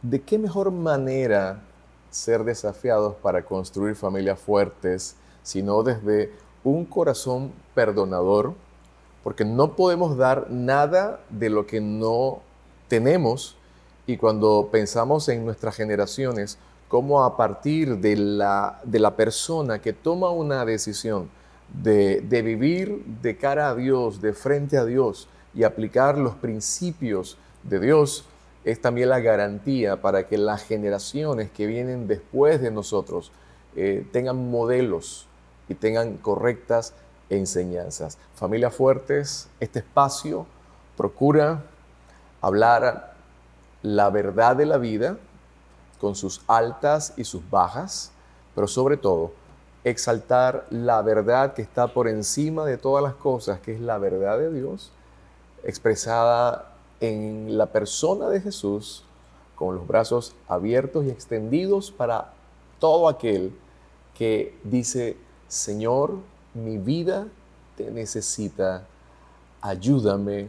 de 0.02 0.20
qué 0.20 0.38
mejor 0.38 0.70
manera 0.70 1.60
ser 2.10 2.44
desafiados 2.44 3.14
para 3.16 3.44
construir 3.44 3.94
familias 3.94 4.38
fuertes, 4.38 5.16
sino 5.42 5.82
desde 5.82 6.32
un 6.62 6.84
corazón 6.84 7.52
perdonador? 7.74 8.54
Porque 9.22 9.44
no 9.44 9.76
podemos 9.76 10.16
dar 10.16 10.50
nada 10.50 11.20
de 11.30 11.50
lo 11.50 11.66
que 11.66 11.80
no 11.80 12.40
tenemos 12.88 13.56
y 14.06 14.16
cuando 14.16 14.68
pensamos 14.70 15.28
en 15.28 15.44
nuestras 15.44 15.76
generaciones, 15.76 16.58
cómo 16.88 17.24
a 17.24 17.36
partir 17.36 17.98
de 17.98 18.16
la, 18.16 18.80
de 18.84 18.98
la 18.98 19.16
persona 19.16 19.80
que 19.80 19.92
toma 19.92 20.30
una 20.30 20.64
decisión 20.64 21.30
de, 21.82 22.20
de 22.20 22.42
vivir 22.42 23.04
de 23.22 23.36
cara 23.36 23.68
a 23.68 23.74
Dios, 23.74 24.20
de 24.20 24.32
frente 24.32 24.76
a 24.76 24.84
Dios 24.84 25.28
y 25.54 25.64
aplicar 25.64 26.18
los 26.18 26.34
principios 26.34 27.38
de 27.62 27.80
Dios, 27.80 28.24
es 28.64 28.80
también 28.80 29.10
la 29.10 29.20
garantía 29.20 30.00
para 30.00 30.26
que 30.26 30.38
las 30.38 30.62
generaciones 30.62 31.50
que 31.50 31.66
vienen 31.66 32.06
después 32.06 32.60
de 32.60 32.70
nosotros 32.70 33.30
eh, 33.76 34.06
tengan 34.12 34.50
modelos 34.50 35.26
y 35.68 35.74
tengan 35.74 36.16
correctas 36.16 36.94
enseñanzas. 37.28 38.18
Familias 38.34 38.74
fuertes, 38.74 39.48
este 39.60 39.80
espacio 39.80 40.46
procura 40.96 41.64
hablar 42.40 43.13
la 43.84 44.08
verdad 44.08 44.56
de 44.56 44.64
la 44.64 44.78
vida 44.78 45.18
con 46.00 46.14
sus 46.14 46.40
altas 46.48 47.12
y 47.18 47.24
sus 47.24 47.48
bajas, 47.50 48.12
pero 48.54 48.66
sobre 48.66 48.96
todo 48.96 49.32
exaltar 49.84 50.66
la 50.70 51.02
verdad 51.02 51.52
que 51.52 51.60
está 51.60 51.88
por 51.88 52.08
encima 52.08 52.64
de 52.64 52.78
todas 52.78 53.04
las 53.04 53.14
cosas, 53.14 53.60
que 53.60 53.74
es 53.74 53.80
la 53.80 53.98
verdad 53.98 54.38
de 54.38 54.50
Dios, 54.50 54.90
expresada 55.64 56.72
en 57.00 57.58
la 57.58 57.66
persona 57.66 58.30
de 58.30 58.40
Jesús, 58.40 59.04
con 59.54 59.76
los 59.76 59.86
brazos 59.86 60.34
abiertos 60.48 61.04
y 61.04 61.10
extendidos 61.10 61.92
para 61.92 62.32
todo 62.80 63.06
aquel 63.06 63.54
que 64.14 64.58
dice, 64.64 65.18
Señor, 65.46 66.16
mi 66.54 66.78
vida 66.78 67.26
te 67.76 67.90
necesita, 67.90 68.86
ayúdame, 69.60 70.48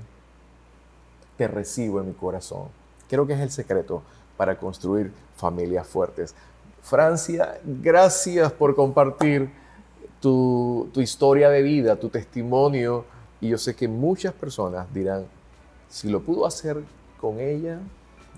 te 1.36 1.50
recibo 1.50 2.00
en 2.00 2.08
mi 2.08 2.14
corazón. 2.14 2.85
Creo 3.10 3.26
que 3.28 3.34
es 3.34 3.40
el 3.40 3.52
secreto 3.52 4.02
para 4.38 4.58
construir 4.58 5.12
familias 5.36 5.88
fuertes. 5.88 6.36
Francia, 6.82 7.60
gracias 7.64 8.52
por 8.52 8.76
compartir 8.76 9.50
tu, 10.20 10.90
tu 10.94 11.02
historia 11.02 11.50
de 11.50 11.62
vida, 11.62 11.96
tu 11.96 12.10
testimonio. 12.10 13.06
Y 13.42 13.50
yo 13.50 13.58
sé 13.58 13.76
que 13.76 13.88
muchas 13.88 14.34
personas 14.34 14.92
dirán, 14.94 15.26
si 15.90 16.10
lo 16.10 16.22
pudo 16.22 16.46
hacer 16.46 16.84
con 17.20 17.40
ella, 17.40 17.80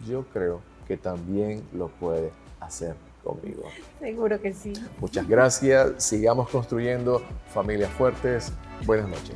yo 0.05 0.25
creo 0.33 0.61
que 0.87 0.97
también 0.97 1.63
lo 1.73 1.87
puede 1.87 2.31
hacer 2.59 2.95
conmigo. 3.23 3.63
Seguro 3.99 4.39
que 4.39 4.53
sí. 4.53 4.73
Muchas 4.99 5.27
gracias. 5.27 6.03
Sigamos 6.03 6.49
construyendo 6.49 7.21
familias 7.53 7.91
fuertes. 7.91 8.53
Buenas 8.85 9.09
noches. 9.09 9.35